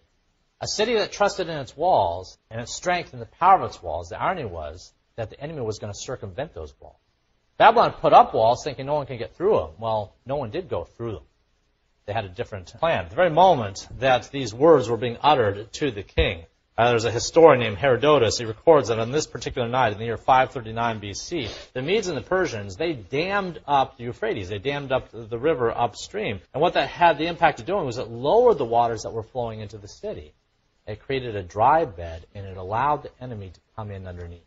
A 0.62 0.67
city 0.67 0.95
that 0.95 1.12
trusted 1.12 1.47
in 1.47 1.58
its 1.58 1.77
walls 1.77 2.38
and 2.49 2.60
its 2.60 2.75
strength 2.75 3.13
and 3.13 3.21
the 3.21 3.27
power 3.27 3.60
of 3.60 3.69
its 3.69 3.82
walls. 3.82 4.10
The 4.10 4.21
irony 4.21 4.45
was 4.45 4.91
that 5.15 5.29
the 5.29 5.39
enemy 5.39 5.62
was 5.62 5.79
going 5.79 5.93
to 5.93 5.97
circumvent 5.97 6.53
those 6.53 6.73
walls. 6.82 6.97
Babylon 7.58 7.93
put 7.93 8.13
up 8.13 8.34
walls 8.34 8.63
thinking 8.63 8.86
no 8.86 8.95
one 8.95 9.05
can 9.05 9.17
get 9.17 9.36
through 9.36 9.58
them. 9.58 9.69
Well, 9.79 10.15
no 10.25 10.38
one 10.38 10.49
did 10.49 10.69
go 10.69 10.86
through 10.86 11.13
them. 11.13 11.23
They 12.05 12.13
had 12.13 12.25
a 12.25 12.29
different 12.29 12.73
plan. 12.79 13.08
The 13.10 13.15
very 13.15 13.29
moment 13.29 13.88
that 13.99 14.32
these 14.32 14.53
words 14.53 14.89
were 14.89 14.97
being 14.97 15.17
uttered 15.21 15.71
to 15.73 15.91
the 15.91 16.03
king, 16.03 16.45
uh, 16.80 16.92
there's 16.92 17.04
a 17.04 17.12
historian 17.12 17.60
named 17.60 17.78
Herodotus. 17.78 18.38
He 18.38 18.46
records 18.46 18.88
that 18.88 19.00
on 19.00 19.12
this 19.12 19.28
particular 19.28 19.68
night 19.68 19.92
in 19.92 20.00
the 20.00 20.06
year 20.06 20.15
539 20.15 21.02
BC, 21.02 21.52
the 21.74 21.82
Medes 21.82 22.08
and 22.08 22.15
the 22.15 22.22
Persians, 22.22 22.78
they 22.78 22.94
dammed 22.94 23.60
up 23.68 23.98
the 23.98 24.06
Euphrates. 24.06 24.48
They 24.48 24.60
dammed 24.60 24.94
up 24.94 25.10
the 25.12 25.38
river 25.38 25.78
upstream. 25.78 26.39
And 26.54 26.62
what 26.62 26.76
that 26.76 26.88
had 26.88 27.18
the 27.18 27.28
impact 27.28 27.60
of 27.60 27.65
doing 27.65 27.86
was 27.86 27.98
it 27.98 28.08
lowered 28.08 28.58
the 28.58 28.63
waters 28.63 29.02
that 29.02 29.12
were 29.12 29.24
flowing 29.24 29.60
into 29.60 29.78
the 29.78 29.89
city. 29.89 30.32
It 30.88 31.02
created 31.02 31.36
a 31.36 31.44
dry 31.44 31.84
bed, 31.84 32.26
and 32.34 32.46
it 32.46 32.56
allowed 32.56 33.04
the 33.04 33.12
enemy 33.22 33.50
to 33.50 33.60
come 33.76 33.92
in 33.92 34.08
underneath. 34.08 34.39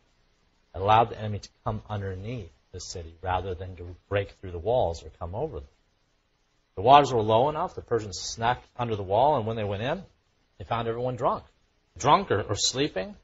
It 0.75 0.79
allowed 0.79 1.11
the 1.11 1.19
enemy 1.19 1.41
to 1.41 1.49
come 1.67 1.83
underneath 1.91 2.51
the 2.73 2.81
city 2.81 3.15
rather 3.21 3.55
than 3.55 3.77
to 3.77 3.95
break 4.09 4.31
through 4.41 4.53
the 4.53 4.59
walls 4.59 5.05
or 5.05 5.11
come 5.19 5.35
over 5.35 5.57
them. 5.57 5.69
The 6.77 6.83
waters 6.83 7.13
were 7.13 7.21
low 7.21 7.51
enough, 7.51 7.75
the 7.75 7.83
Persians 7.83 8.19
snuck 8.19 8.63
under 8.79 8.97
the 8.97 9.03
wall, 9.03 9.37
and 9.37 9.47
when 9.47 9.57
they 9.57 9.65
went 9.65 9.83
in, 9.83 10.03
they 10.57 10.65
found 10.65 10.89
everyone 10.89 11.17
drunk 11.17 11.45
drunk 11.99 12.31
or, 12.31 12.43
or 12.43 12.57
sleeping. 12.57 13.15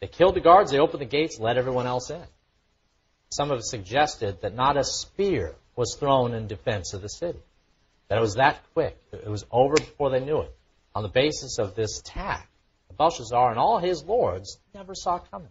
They 0.00 0.06
killed 0.06 0.36
the 0.36 0.40
guards, 0.40 0.70
they 0.70 0.78
opened 0.78 1.00
the 1.00 1.06
gates, 1.06 1.38
let 1.38 1.56
everyone 1.56 1.86
else 1.86 2.10
in. 2.10 2.22
Some 3.30 3.50
have 3.50 3.62
suggested 3.62 4.40
that 4.42 4.54
not 4.54 4.76
a 4.76 4.84
spear 4.84 5.54
was 5.74 5.96
thrown 5.98 6.34
in 6.34 6.46
defense 6.46 6.94
of 6.94 7.02
the 7.02 7.08
city. 7.08 7.40
That 8.08 8.18
it 8.18 8.20
was 8.20 8.34
that 8.34 8.60
quick. 8.72 8.96
It 9.12 9.28
was 9.28 9.44
over 9.50 9.74
before 9.74 10.10
they 10.10 10.20
knew 10.20 10.40
it. 10.40 10.54
On 10.94 11.02
the 11.02 11.08
basis 11.08 11.58
of 11.58 11.74
this 11.74 12.00
attack, 12.00 12.48
Belshazzar 12.96 13.50
and 13.50 13.58
all 13.58 13.78
his 13.78 14.04
lords 14.04 14.58
never 14.74 14.94
saw 14.94 15.18
coming. 15.18 15.50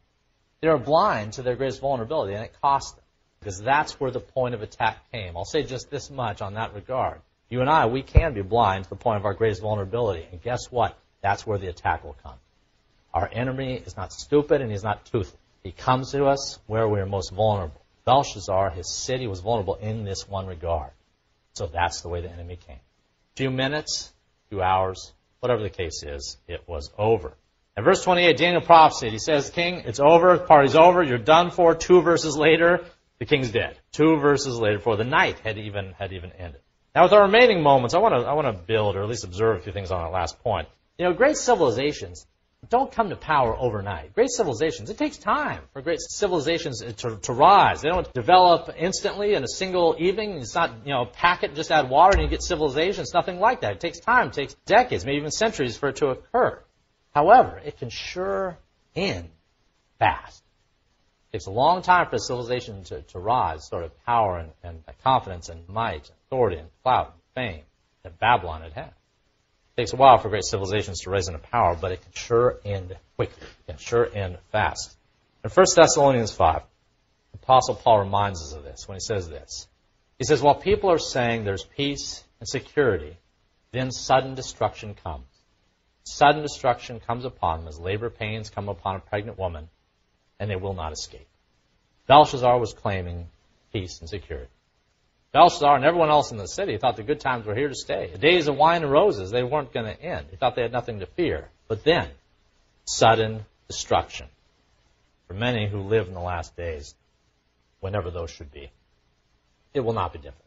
They 0.62 0.70
were 0.70 0.78
blind 0.78 1.34
to 1.34 1.44
their 1.44 1.56
greatest 1.56 1.82
vulnerability, 1.82 2.34
and 2.34 2.44
it 2.44 2.56
cost 2.62 2.96
them. 2.96 3.06
Because 3.40 3.60
that's 3.60 4.00
where 4.00 4.10
the 4.10 4.20
point 4.20 4.56
of 4.56 4.64
attack 4.64 5.12
came. 5.12 5.38
I'll 5.38 5.46
say 5.46 5.62
just 5.62 5.92
this 5.92 6.10
much 6.10 6.42
on 6.42 6.56
that 6.56 6.74
regard. 6.74 7.22
You 7.50 7.62
and 7.62 7.70
I, 7.70 7.86
we 7.86 8.02
can 8.02 8.34
be 8.34 8.42
blind 8.42 8.86
to 8.86 8.90
the 8.90 8.96
point 8.96 9.18
of 9.18 9.26
our 9.26 9.36
greatest 9.36 9.62
vulnerability. 9.62 10.26
And 10.32 10.42
guess 10.42 10.72
what? 10.72 10.98
That's 11.22 11.46
where 11.46 11.60
the 11.60 11.68
attack 11.68 12.04
will 12.04 12.16
come. 12.24 12.40
Our 13.16 13.30
enemy 13.32 13.82
is 13.86 13.96
not 13.96 14.12
stupid 14.12 14.62
and 14.62 14.70
he's 14.70 14.84
not 14.84 15.06
toothless. 15.06 15.40
He 15.64 15.72
comes 15.72 16.12
to 16.12 16.26
us 16.26 16.60
where 16.68 16.88
we 16.88 17.00
are 17.00 17.06
most 17.06 17.32
vulnerable. 17.32 17.82
Belshazzar, 18.04 18.72
his 18.72 18.94
city 18.94 19.26
was 19.26 19.40
vulnerable 19.40 19.76
in 19.76 20.04
this 20.04 20.28
one 20.28 20.46
regard. 20.46 20.92
So 21.54 21.66
that's 21.66 22.02
the 22.02 22.10
way 22.10 22.22
the 22.22 22.30
enemy 22.30 22.58
came. 22.68 22.80
Few 23.38 23.50
minutes, 23.50 24.12
few 24.50 24.62
hours, 24.62 25.14
whatever 25.40 25.64
the 25.64 25.70
case 25.70 26.04
is, 26.04 26.38
it 26.50 26.68
was 26.68 26.92
over. 26.98 27.34
In 27.78 27.86
verse 27.86 28.04
28, 28.04 28.38
Daniel 28.38 28.62
prophesied. 28.62 29.14
He 29.14 29.20
says, 29.20 29.50
King, 29.50 29.84
it's 29.86 30.02
over, 30.02 30.38
the 30.38 30.44
party's 30.44 30.76
over, 30.76 31.02
you're 31.02 31.18
done 31.18 31.52
for. 31.52 31.74
Two 31.74 32.02
verses 32.02 32.36
later, 32.36 32.84
the 33.20 33.26
king's 33.26 33.50
dead. 33.50 33.78
Two 33.94 34.18
verses 34.20 34.60
later, 34.60 34.78
before 34.78 34.98
the 34.98 35.06
night 35.06 35.40
had 35.40 35.58
even, 35.58 35.94
had 35.98 36.12
even 36.12 36.34
ended. 36.34 36.60
Now 36.94 37.04
with 37.04 37.14
our 37.14 37.24
remaining 37.24 37.64
moments, 37.64 37.96
I 37.96 38.00
want 38.00 38.14
to, 38.14 38.28
I 38.28 38.34
want 38.34 38.48
to 38.48 38.62
build 38.62 38.98
or 38.98 39.04
at 39.04 39.10
least 39.10 39.24
observe 39.24 39.58
a 39.58 39.62
few 39.62 39.72
things 39.72 39.90
on 39.90 40.04
that 40.04 40.12
last 40.12 40.44
point. 40.44 40.68
You 40.98 41.06
know, 41.06 41.14
great 41.14 41.38
civilizations 41.38 42.28
don't 42.70 42.92
come 42.92 43.10
to 43.10 43.16
power 43.16 43.56
overnight. 43.58 44.14
Great 44.14 44.30
civilizations, 44.30 44.90
it 44.90 44.98
takes 44.98 45.18
time 45.18 45.62
for 45.74 45.82
great 45.82 46.00
civilizations 46.02 46.82
uh, 46.82 46.92
to, 46.98 47.18
to 47.18 47.34
rise. 47.34 47.82
They 47.82 47.90
don't 47.90 48.12
develop 48.14 48.74
instantly 48.78 49.34
in 49.34 49.44
a 49.44 49.48
single 49.48 49.96
evening. 50.00 50.38
It's 50.38 50.56
not, 50.56 50.72
you 50.86 50.94
know, 50.94 51.06
pack 51.06 51.44
it, 51.44 51.56
just 51.56 51.72
add 51.72 51.90
water 51.90 52.18
and 52.18 52.24
you 52.24 52.30
get 52.30 52.44
civilization. 52.44 53.02
It's 53.02 53.14
nothing 53.14 53.40
like 53.40 53.62
that. 53.62 53.74
It 53.74 53.80
takes 53.80 54.00
time, 54.00 54.28
it 54.28 54.34
takes 54.34 54.54
decades, 54.66 55.06
maybe 55.06 55.18
even 55.18 55.32
centuries 55.32 55.78
for 55.78 55.90
it 55.90 55.98
to 55.98 56.08
occur. 56.08 56.62
However, 57.14 57.62
it 57.64 57.78
can 57.78 57.90
sure 57.90 58.58
end 58.96 59.30
fast. 60.00 60.44
It 61.30 61.38
takes 61.38 61.46
a 61.48 61.52
long 61.52 61.82
time 61.82 62.08
for 62.10 62.16
a 62.16 62.20
civilization 62.20 62.84
to, 62.86 63.02
to 63.02 63.20
rise, 63.20 63.68
sort 63.68 63.84
of 63.84 64.06
power 64.06 64.38
and, 64.38 64.52
and 64.64 64.84
confidence 65.04 65.50
and 65.50 65.68
might, 65.70 66.10
and 66.10 66.18
authority 66.28 66.58
and 66.58 66.70
clout 66.84 67.14
and 67.14 67.22
fame 67.36 67.64
that 68.04 68.20
Babylon 68.20 68.62
had 68.62 68.74
had. 68.74 68.94
Takes 69.78 69.94
a 69.94 69.98
while 69.98 70.18
for 70.18 70.30
great 70.30 70.46
civilizations 70.46 71.02
to 71.02 71.10
rise 71.10 71.28
into 71.28 71.40
power, 71.40 71.76
but 71.80 71.92
it 71.92 72.02
can 72.02 72.12
sure 72.14 72.60
end 72.64 72.96
quickly. 73.16 73.48
It 73.68 73.72
can 73.72 73.78
sure 73.78 74.08
end 74.14 74.38
fast. 74.52 74.96
In 75.44 75.50
1 75.50 75.66
Thessalonians 75.76 76.32
5, 76.32 76.62
Apostle 77.34 77.76
Paul 77.76 78.00
reminds 78.00 78.42
us 78.42 78.54
of 78.54 78.64
this 78.64 78.88
when 78.88 78.96
he 78.96 79.02
says 79.02 79.28
this. 79.28 79.68
He 80.18 80.24
says, 80.24 80.42
While 80.42 80.56
people 80.56 80.92
are 80.92 80.98
saying 80.98 81.44
there's 81.44 81.66
peace 81.66 82.24
and 82.40 82.48
security, 82.48 83.18
then 83.72 83.92
sudden 83.92 84.36
destruction 84.36 84.96
comes 84.96 85.26
Sudden 86.08 86.44
destruction 86.44 87.00
comes 87.00 87.26
upon 87.26 87.60
them 87.60 87.68
as 87.68 87.80
labor 87.80 88.12
pains 88.12 88.52
come 88.52 88.70
upon 88.70 88.96
a 88.96 89.00
pregnant 89.00 89.40
woman, 89.40 89.70
and 90.40 90.50
they 90.50 90.56
will 90.56 90.76
not 90.76 90.94
escape. 90.94 91.28
Belshazzar 92.06 92.60
was 92.60 92.74
claiming 92.74 93.28
peace 93.74 94.00
and 94.00 94.08
security. 94.08 94.52
Belshazzar 95.36 95.76
and 95.76 95.84
everyone 95.84 96.10
else 96.10 96.32
in 96.32 96.38
the 96.38 96.48
city 96.48 96.78
thought 96.78 96.96
the 96.96 97.04
good 97.04 97.20
times 97.20 97.46
were 97.46 97.54
here 97.54 97.68
to 97.68 97.76
stay. 97.76 98.10
The 98.10 98.18
days 98.18 98.48
of 98.48 98.56
wine 98.56 98.84
and 98.84 98.92
roses, 98.92 99.32
they 99.32 99.44
weren't 99.44 99.74
going 99.74 99.86
to 99.86 100.02
end. 100.02 100.28
They 100.32 100.38
thought 100.38 100.56
they 100.56 100.62
had 100.62 100.72
nothing 100.72 101.02
to 101.02 101.08
fear. 101.08 101.50
But 101.68 101.84
then, 101.84 102.08
sudden 102.86 103.46
destruction. 103.68 104.28
For 105.28 105.34
many 105.34 105.68
who 105.68 105.82
live 105.82 106.08
in 106.08 106.14
the 106.14 106.22
last 106.22 106.56
days, 106.56 106.96
whenever 107.82 108.12
those 108.12 108.32
should 108.32 108.50
be, 108.50 108.72
it 109.74 109.82
will 109.82 109.92
not 109.92 110.14
be 110.14 110.20
different. 110.20 110.40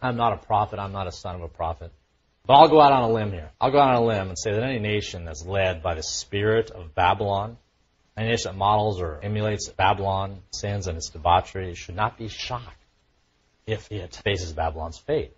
I'm 0.00 0.16
not 0.16 0.34
a 0.34 0.46
prophet. 0.46 0.78
I'm 0.78 0.92
not 0.92 1.08
a 1.08 1.12
son 1.12 1.34
of 1.34 1.42
a 1.42 1.48
prophet. 1.48 1.90
But 2.46 2.54
I'll 2.54 2.68
go 2.68 2.80
out 2.80 2.92
on 2.92 3.10
a 3.10 3.12
limb 3.12 3.32
here. 3.32 3.50
I'll 3.60 3.72
go 3.72 3.80
out 3.80 3.96
on 3.96 4.02
a 4.04 4.06
limb 4.06 4.28
and 4.28 4.38
say 4.38 4.52
that 4.52 4.62
any 4.62 4.78
nation 4.78 5.24
that's 5.24 5.44
led 5.44 5.82
by 5.82 5.96
the 5.96 6.02
spirit 6.04 6.70
of 6.70 6.94
Babylon, 6.94 7.56
any 8.16 8.28
nation 8.28 8.52
that 8.52 8.56
models 8.56 9.00
or 9.00 9.18
emulates 9.20 9.68
Babylon, 9.68 10.42
sins 10.52 10.86
and 10.86 10.96
its 10.96 11.10
debauchery, 11.10 11.74
should 11.74 11.96
not 11.96 12.16
be 12.16 12.28
shocked 12.28 12.83
if 13.66 13.90
it 13.90 14.20
faces 14.24 14.52
Babylon's 14.52 14.98
fate. 14.98 15.34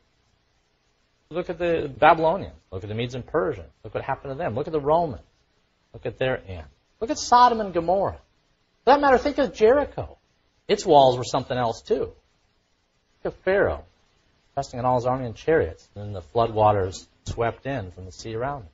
Look 1.30 1.50
at 1.50 1.58
the 1.58 1.92
Babylonians. 1.98 2.54
Look 2.70 2.84
at 2.84 2.88
the 2.88 2.94
Medes 2.94 3.14
and 3.14 3.26
Persians. 3.26 3.70
Look 3.82 3.94
what 3.94 4.04
happened 4.04 4.32
to 4.32 4.38
them. 4.38 4.54
Look 4.54 4.66
at 4.66 4.72
the 4.72 4.80
Romans. 4.80 5.22
Look 5.92 6.06
at 6.06 6.18
their 6.18 6.40
end. 6.46 6.66
Look 7.00 7.10
at 7.10 7.18
Sodom 7.18 7.60
and 7.60 7.74
Gomorrah. 7.74 8.20
For 8.84 8.92
that 8.92 9.00
matter, 9.00 9.18
think 9.18 9.38
of 9.38 9.54
Jericho. 9.54 10.18
Its 10.68 10.86
walls 10.86 11.16
were 11.16 11.24
something 11.24 11.56
else 11.56 11.82
too. 11.82 12.12
Look 13.24 13.34
at 13.34 13.44
Pharaoh 13.44 13.84
trusting 14.56 14.80
in 14.80 14.86
all 14.86 14.96
his 14.96 15.04
army 15.04 15.26
and 15.26 15.36
chariots, 15.36 15.86
and 15.94 16.02
then 16.02 16.12
the 16.14 16.22
floodwaters 16.22 17.06
swept 17.26 17.66
in 17.66 17.90
from 17.90 18.06
the 18.06 18.12
sea 18.12 18.34
around 18.34 18.62
him. 18.62 18.68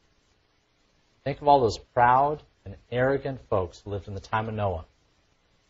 Think 1.25 1.41
of 1.41 1.49
all 1.49 1.61
those 1.61 1.79
proud 1.93 2.41
and 2.65 2.77
arrogant 2.93 3.41
folks 3.51 3.81
who 3.81 3.91
lived 3.91 4.07
in 4.07 4.15
the 4.15 4.21
time 4.21 4.49
of 4.49 4.55
Noah. 4.55 4.85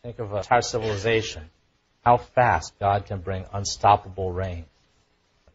Think 0.03 0.19
of 0.19 0.31
entire 0.31 0.61
civilization. 0.61 1.49
How 2.03 2.17
fast 2.17 2.77
God 2.79 3.05
can 3.05 3.19
bring 3.19 3.45
unstoppable 3.53 4.31
rain. 4.31 4.65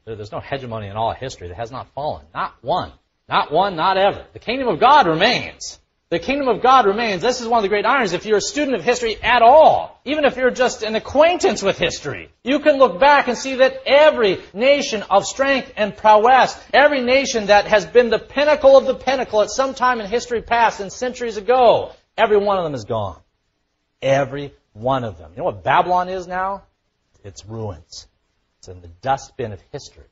There's 0.04 0.32
no 0.32 0.40
hegemony 0.40 0.88
in 0.88 0.96
all 0.96 1.12
history 1.12 1.48
that 1.48 1.56
has 1.56 1.70
not 1.70 1.88
fallen. 1.94 2.24
Not 2.34 2.54
one. 2.62 2.92
Not 3.28 3.52
one, 3.52 3.76
not 3.76 3.98
ever. 3.98 4.24
The 4.32 4.38
kingdom 4.38 4.68
of 4.68 4.80
God 4.80 5.06
remains. 5.06 5.78
The 6.10 6.18
kingdom 6.18 6.48
of 6.48 6.62
God 6.62 6.86
remains. 6.86 7.20
This 7.20 7.42
is 7.42 7.46
one 7.46 7.58
of 7.58 7.62
the 7.62 7.68
great 7.68 7.84
ironies. 7.84 8.14
If 8.14 8.24
you're 8.24 8.38
a 8.38 8.40
student 8.40 8.78
of 8.78 8.82
history 8.82 9.22
at 9.22 9.42
all, 9.42 10.00
even 10.06 10.24
if 10.24 10.38
you're 10.38 10.50
just 10.50 10.82
an 10.82 10.96
acquaintance 10.96 11.62
with 11.62 11.76
history, 11.76 12.30
you 12.42 12.60
can 12.60 12.78
look 12.78 12.98
back 12.98 13.28
and 13.28 13.36
see 13.36 13.56
that 13.56 13.82
every 13.84 14.40
nation 14.54 15.02
of 15.10 15.26
strength 15.26 15.70
and 15.76 15.94
prowess, 15.94 16.58
every 16.72 17.02
nation 17.02 17.48
that 17.48 17.66
has 17.66 17.84
been 17.84 18.08
the 18.08 18.18
pinnacle 18.18 18.78
of 18.78 18.86
the 18.86 18.94
pinnacle 18.94 19.42
at 19.42 19.50
some 19.50 19.74
time 19.74 20.00
in 20.00 20.08
history 20.08 20.40
past 20.40 20.80
and 20.80 20.90
centuries 20.90 21.36
ago, 21.36 21.92
every 22.16 22.38
one 22.38 22.56
of 22.56 22.64
them 22.64 22.74
is 22.74 22.84
gone. 22.84 23.18
Every 24.00 24.54
one 24.78 25.04
of 25.04 25.18
them. 25.18 25.32
You 25.32 25.38
know 25.38 25.44
what 25.44 25.62
Babylon 25.62 26.08
is 26.08 26.26
now? 26.26 26.62
It's 27.24 27.44
ruins. 27.44 28.06
It's 28.58 28.68
in 28.68 28.80
the 28.80 28.88
dustbin 28.88 29.52
of 29.52 29.60
history. 29.72 30.04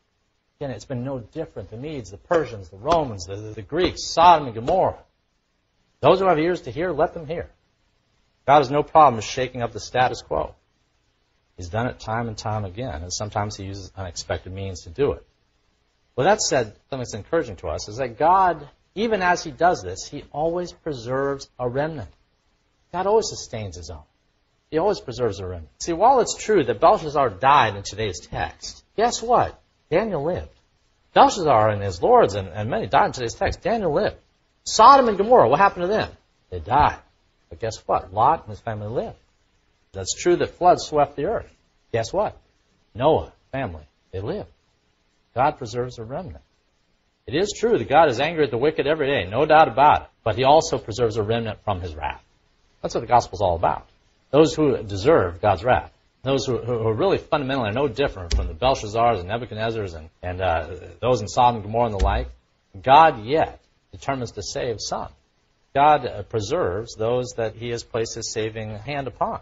Again, 0.58 0.70
it's 0.70 0.84
been 0.84 1.04
no 1.04 1.18
different. 1.18 1.70
The 1.70 1.76
Medes, 1.76 2.10
the 2.10 2.16
Persians, 2.16 2.70
the 2.70 2.76
Romans, 2.76 3.26
the, 3.26 3.36
the 3.36 3.62
Greeks, 3.62 4.04
Sodom 4.04 4.46
and 4.46 4.54
Gomorrah. 4.54 4.98
Those 6.00 6.20
who 6.20 6.26
have 6.26 6.38
ears 6.38 6.62
to 6.62 6.70
hear, 6.70 6.92
let 6.92 7.14
them 7.14 7.26
hear. 7.26 7.50
God 8.46 8.58
has 8.58 8.70
no 8.70 8.82
problem 8.82 9.20
shaking 9.20 9.62
up 9.62 9.72
the 9.72 9.80
status 9.80 10.22
quo. 10.22 10.54
He's 11.56 11.68
done 11.68 11.86
it 11.86 11.98
time 11.98 12.28
and 12.28 12.36
time 12.36 12.64
again, 12.64 13.02
and 13.02 13.12
sometimes 13.12 13.56
he 13.56 13.64
uses 13.64 13.90
unexpected 13.96 14.52
means 14.52 14.82
to 14.82 14.90
do 14.90 15.12
it. 15.12 15.26
Well, 16.14 16.26
that 16.26 16.40
said, 16.40 16.66
something 16.88 17.00
that's 17.00 17.14
encouraging 17.14 17.56
to 17.56 17.68
us 17.68 17.88
is 17.88 17.96
that 17.96 18.18
God, 18.18 18.68
even 18.94 19.22
as 19.22 19.42
he 19.42 19.50
does 19.50 19.82
this, 19.82 20.06
he 20.06 20.24
always 20.32 20.72
preserves 20.72 21.48
a 21.58 21.68
remnant. 21.68 22.10
God 22.92 23.06
always 23.06 23.28
sustains 23.28 23.76
his 23.76 23.90
own. 23.90 24.02
He 24.76 24.78
always 24.78 25.00
preserves 25.00 25.40
a 25.40 25.46
remnant. 25.46 25.70
See, 25.80 25.94
while 25.94 26.20
it's 26.20 26.36
true 26.36 26.62
that 26.62 26.80
Belshazzar 26.80 27.30
died 27.30 27.76
in 27.76 27.82
today's 27.82 28.20
text, 28.20 28.84
guess 28.94 29.22
what? 29.22 29.58
Daniel 29.90 30.22
lived. 30.22 30.50
Belshazzar 31.14 31.70
and 31.70 31.82
his 31.82 32.02
lords 32.02 32.34
and, 32.34 32.46
and 32.48 32.68
many 32.68 32.86
died 32.86 33.06
in 33.06 33.12
today's 33.12 33.32
text. 33.32 33.62
Daniel 33.62 33.94
lived. 33.94 34.16
Sodom 34.64 35.08
and 35.08 35.16
Gomorrah, 35.16 35.48
what 35.48 35.60
happened 35.60 35.84
to 35.84 35.88
them? 35.88 36.10
They 36.50 36.58
died. 36.58 36.98
But 37.48 37.58
guess 37.58 37.78
what? 37.86 38.12
Lot 38.12 38.42
and 38.42 38.50
his 38.50 38.60
family 38.60 38.88
lived. 38.88 39.16
That's 39.92 40.12
true 40.12 40.36
that 40.36 40.58
floods 40.58 40.84
swept 40.84 41.16
the 41.16 41.24
earth. 41.24 41.50
Guess 41.92 42.12
what? 42.12 42.36
Noah, 42.94 43.32
family, 43.52 43.84
they 44.12 44.20
lived. 44.20 44.50
God 45.34 45.52
preserves 45.52 45.98
a 45.98 46.04
remnant. 46.04 46.44
It 47.26 47.34
is 47.34 47.54
true 47.58 47.78
that 47.78 47.88
God 47.88 48.10
is 48.10 48.20
angry 48.20 48.44
at 48.44 48.50
the 48.50 48.58
wicked 48.58 48.86
every 48.86 49.06
day, 49.06 49.26
no 49.26 49.46
doubt 49.46 49.68
about 49.68 50.02
it. 50.02 50.08
But 50.22 50.36
he 50.36 50.44
also 50.44 50.76
preserves 50.76 51.16
a 51.16 51.22
remnant 51.22 51.64
from 51.64 51.80
his 51.80 51.94
wrath. 51.94 52.22
That's 52.82 52.94
what 52.94 53.00
the 53.00 53.06
gospel 53.06 53.38
is 53.38 53.40
all 53.40 53.56
about. 53.56 53.86
Those 54.36 54.54
who 54.54 54.82
deserve 54.82 55.40
God's 55.40 55.64
wrath. 55.64 55.90
Those 56.22 56.44
who, 56.44 56.58
who 56.58 56.86
are 56.86 56.92
really 56.92 57.16
fundamentally 57.16 57.70
no 57.70 57.88
different 57.88 58.34
from 58.34 58.48
the 58.48 58.52
Belshazzars 58.52 59.20
and 59.20 59.30
Nebuchadnezzars 59.30 59.94
and, 59.94 60.10
and 60.22 60.42
uh, 60.42 60.76
those 61.00 61.22
in 61.22 61.28
Sodom 61.28 61.54
and 61.54 61.64
Gomorrah 61.64 61.86
and 61.86 61.94
the 61.94 62.04
like. 62.04 62.28
God 62.82 63.24
yet 63.24 63.58
determines 63.92 64.32
to 64.32 64.42
save 64.42 64.76
some. 64.78 65.08
God 65.74 66.06
uh, 66.06 66.22
preserves 66.24 66.96
those 66.96 67.32
that 67.38 67.54
he 67.54 67.70
has 67.70 67.82
placed 67.82 68.14
his 68.16 68.30
saving 68.30 68.76
hand 68.76 69.06
upon. 69.06 69.40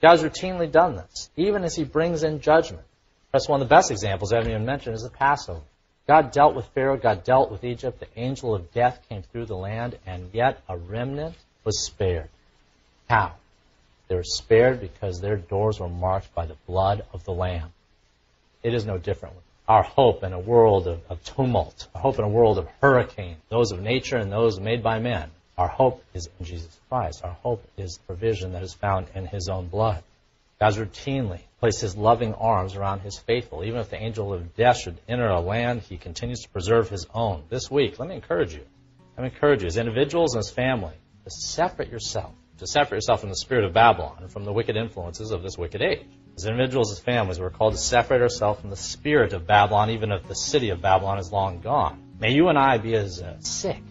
God's 0.00 0.22
routinely 0.22 0.72
done 0.72 0.96
this, 0.96 1.28
even 1.36 1.62
as 1.62 1.76
he 1.76 1.84
brings 1.84 2.22
in 2.22 2.40
judgment. 2.40 2.86
That's 3.32 3.50
one 3.50 3.60
of 3.60 3.68
the 3.68 3.74
best 3.74 3.90
examples 3.90 4.32
I 4.32 4.36
haven't 4.36 4.52
even 4.52 4.64
mentioned 4.64 4.94
is 4.94 5.02
the 5.02 5.10
Passover. 5.10 5.60
God 6.08 6.32
dealt 6.32 6.54
with 6.54 6.64
Pharaoh, 6.68 6.96
God 6.96 7.22
dealt 7.24 7.50
with 7.50 7.64
Egypt, 7.64 8.00
the 8.00 8.08
angel 8.18 8.54
of 8.54 8.72
death 8.72 8.98
came 9.10 9.24
through 9.24 9.44
the 9.44 9.56
land, 9.56 9.98
and 10.06 10.30
yet 10.32 10.62
a 10.70 10.78
remnant 10.78 11.34
was 11.64 11.84
spared. 11.84 12.30
How? 13.10 13.34
They 14.08 14.14
were 14.14 14.24
spared 14.24 14.80
because 14.80 15.20
their 15.20 15.36
doors 15.36 15.80
were 15.80 15.88
marked 15.88 16.34
by 16.34 16.46
the 16.46 16.56
blood 16.66 17.04
of 17.12 17.24
the 17.24 17.32
Lamb. 17.32 17.72
It 18.62 18.74
is 18.74 18.86
no 18.86 18.98
different 18.98 19.34
our 19.68 19.82
hope 19.82 20.24
in 20.24 20.32
a 20.32 20.38
world 20.38 20.86
of, 20.86 21.00
of 21.08 21.22
tumult, 21.24 21.88
our 21.94 22.00
hope 22.02 22.18
in 22.18 22.24
a 22.24 22.28
world 22.28 22.58
of 22.58 22.68
hurricane, 22.80 23.36
those 23.48 23.72
of 23.72 23.80
nature 23.80 24.16
and 24.16 24.30
those 24.30 24.58
made 24.60 24.82
by 24.82 24.98
men. 24.98 25.30
Our 25.56 25.68
hope 25.68 26.04
is 26.14 26.28
in 26.38 26.44
Jesus 26.44 26.78
Christ. 26.88 27.22
Our 27.24 27.36
hope 27.42 27.64
is 27.76 27.94
the 27.94 28.06
provision 28.06 28.52
that 28.52 28.62
is 28.62 28.74
found 28.74 29.06
in 29.14 29.26
His 29.26 29.48
own 29.48 29.68
blood. 29.68 30.02
God's 30.58 30.78
routinely 30.78 31.40
placed 31.60 31.80
His 31.80 31.96
loving 31.96 32.34
arms 32.34 32.74
around 32.74 33.00
His 33.00 33.18
faithful. 33.18 33.64
Even 33.64 33.80
if 33.80 33.90
the 33.90 34.02
angel 34.02 34.32
of 34.32 34.54
death 34.56 34.78
should 34.78 34.98
enter 35.08 35.28
a 35.28 35.40
land, 35.40 35.82
He 35.82 35.96
continues 35.96 36.40
to 36.40 36.48
preserve 36.48 36.88
His 36.88 37.06
own. 37.14 37.44
This 37.48 37.70
week, 37.70 37.98
let 37.98 38.08
me 38.08 38.16
encourage 38.16 38.54
you. 38.54 38.64
Let 39.16 39.24
me 39.24 39.30
encourage 39.30 39.62
you 39.62 39.68
as 39.68 39.76
individuals 39.76 40.34
and 40.34 40.40
as 40.40 40.50
family 40.50 40.94
to 41.24 41.30
separate 41.30 41.90
yourself, 41.90 42.32
to 42.62 42.66
separate 42.68 42.98
yourself 42.98 43.20
from 43.20 43.28
the 43.28 43.36
spirit 43.36 43.64
of 43.64 43.72
Babylon 43.72 44.18
and 44.20 44.30
from 44.30 44.44
the 44.44 44.52
wicked 44.52 44.76
influences 44.76 45.32
of 45.32 45.42
this 45.42 45.58
wicked 45.58 45.82
age. 45.82 46.06
As 46.36 46.46
individuals, 46.46 46.92
as 46.92 47.00
families, 47.00 47.40
we're 47.40 47.50
called 47.50 47.74
to 47.74 47.78
separate 47.78 48.22
ourselves 48.22 48.60
from 48.60 48.70
the 48.70 48.76
spirit 48.76 49.32
of 49.32 49.48
Babylon, 49.48 49.90
even 49.90 50.12
if 50.12 50.28
the 50.28 50.36
city 50.36 50.70
of 50.70 50.80
Babylon 50.80 51.18
is 51.18 51.32
long 51.32 51.60
gone. 51.60 52.00
May 52.20 52.32
you 52.32 52.48
and 52.48 52.56
I 52.56 52.78
be 52.78 52.94
as 52.94 53.20
uh, 53.20 53.34
sick 53.40 53.82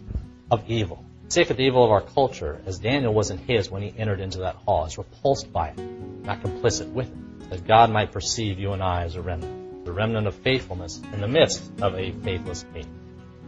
of 0.50 0.68
evil, 0.70 1.04
sick 1.28 1.50
of 1.50 1.58
the 1.58 1.64
evil 1.64 1.84
of 1.84 1.90
our 1.90 2.00
culture, 2.00 2.62
as 2.64 2.78
Daniel 2.78 3.12
was 3.12 3.30
in 3.30 3.36
his 3.36 3.70
when 3.70 3.82
he 3.82 3.92
entered 3.96 4.20
into 4.20 4.38
that 4.38 4.54
hall, 4.54 4.86
as 4.86 4.96
repulsed 4.96 5.52
by 5.52 5.68
it, 5.68 5.78
not 5.78 6.42
complicit 6.42 6.90
with 6.90 7.08
it, 7.08 7.50
that 7.50 7.66
God 7.66 7.90
might 7.90 8.10
perceive 8.10 8.58
you 8.58 8.72
and 8.72 8.82
I 8.82 9.04
as 9.04 9.16
a 9.16 9.20
remnant, 9.20 9.84
the 9.84 9.92
remnant 9.92 10.26
of 10.26 10.34
faithfulness 10.36 10.98
in 11.12 11.20
the 11.20 11.28
midst 11.28 11.62
of 11.82 11.94
a 11.94 12.10
faithless 12.10 12.64
faith. 12.72 12.88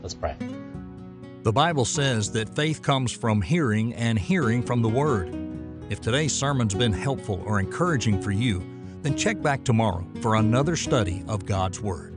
Let's 0.02 0.14
pray. 0.14 0.36
The 1.44 1.52
Bible 1.52 1.84
says 1.84 2.32
that 2.32 2.56
faith 2.56 2.80
comes 2.80 3.12
from 3.12 3.42
hearing 3.42 3.92
and 3.96 4.18
hearing 4.18 4.62
from 4.62 4.80
the 4.80 4.88
Word. 4.88 5.36
If 5.90 6.00
today's 6.00 6.32
sermon's 6.32 6.74
been 6.74 6.90
helpful 6.90 7.42
or 7.44 7.60
encouraging 7.60 8.22
for 8.22 8.30
you, 8.30 8.64
then 9.02 9.14
check 9.14 9.42
back 9.42 9.62
tomorrow 9.62 10.06
for 10.22 10.36
another 10.36 10.74
study 10.74 11.22
of 11.28 11.44
God's 11.44 11.82
Word. 11.82 12.13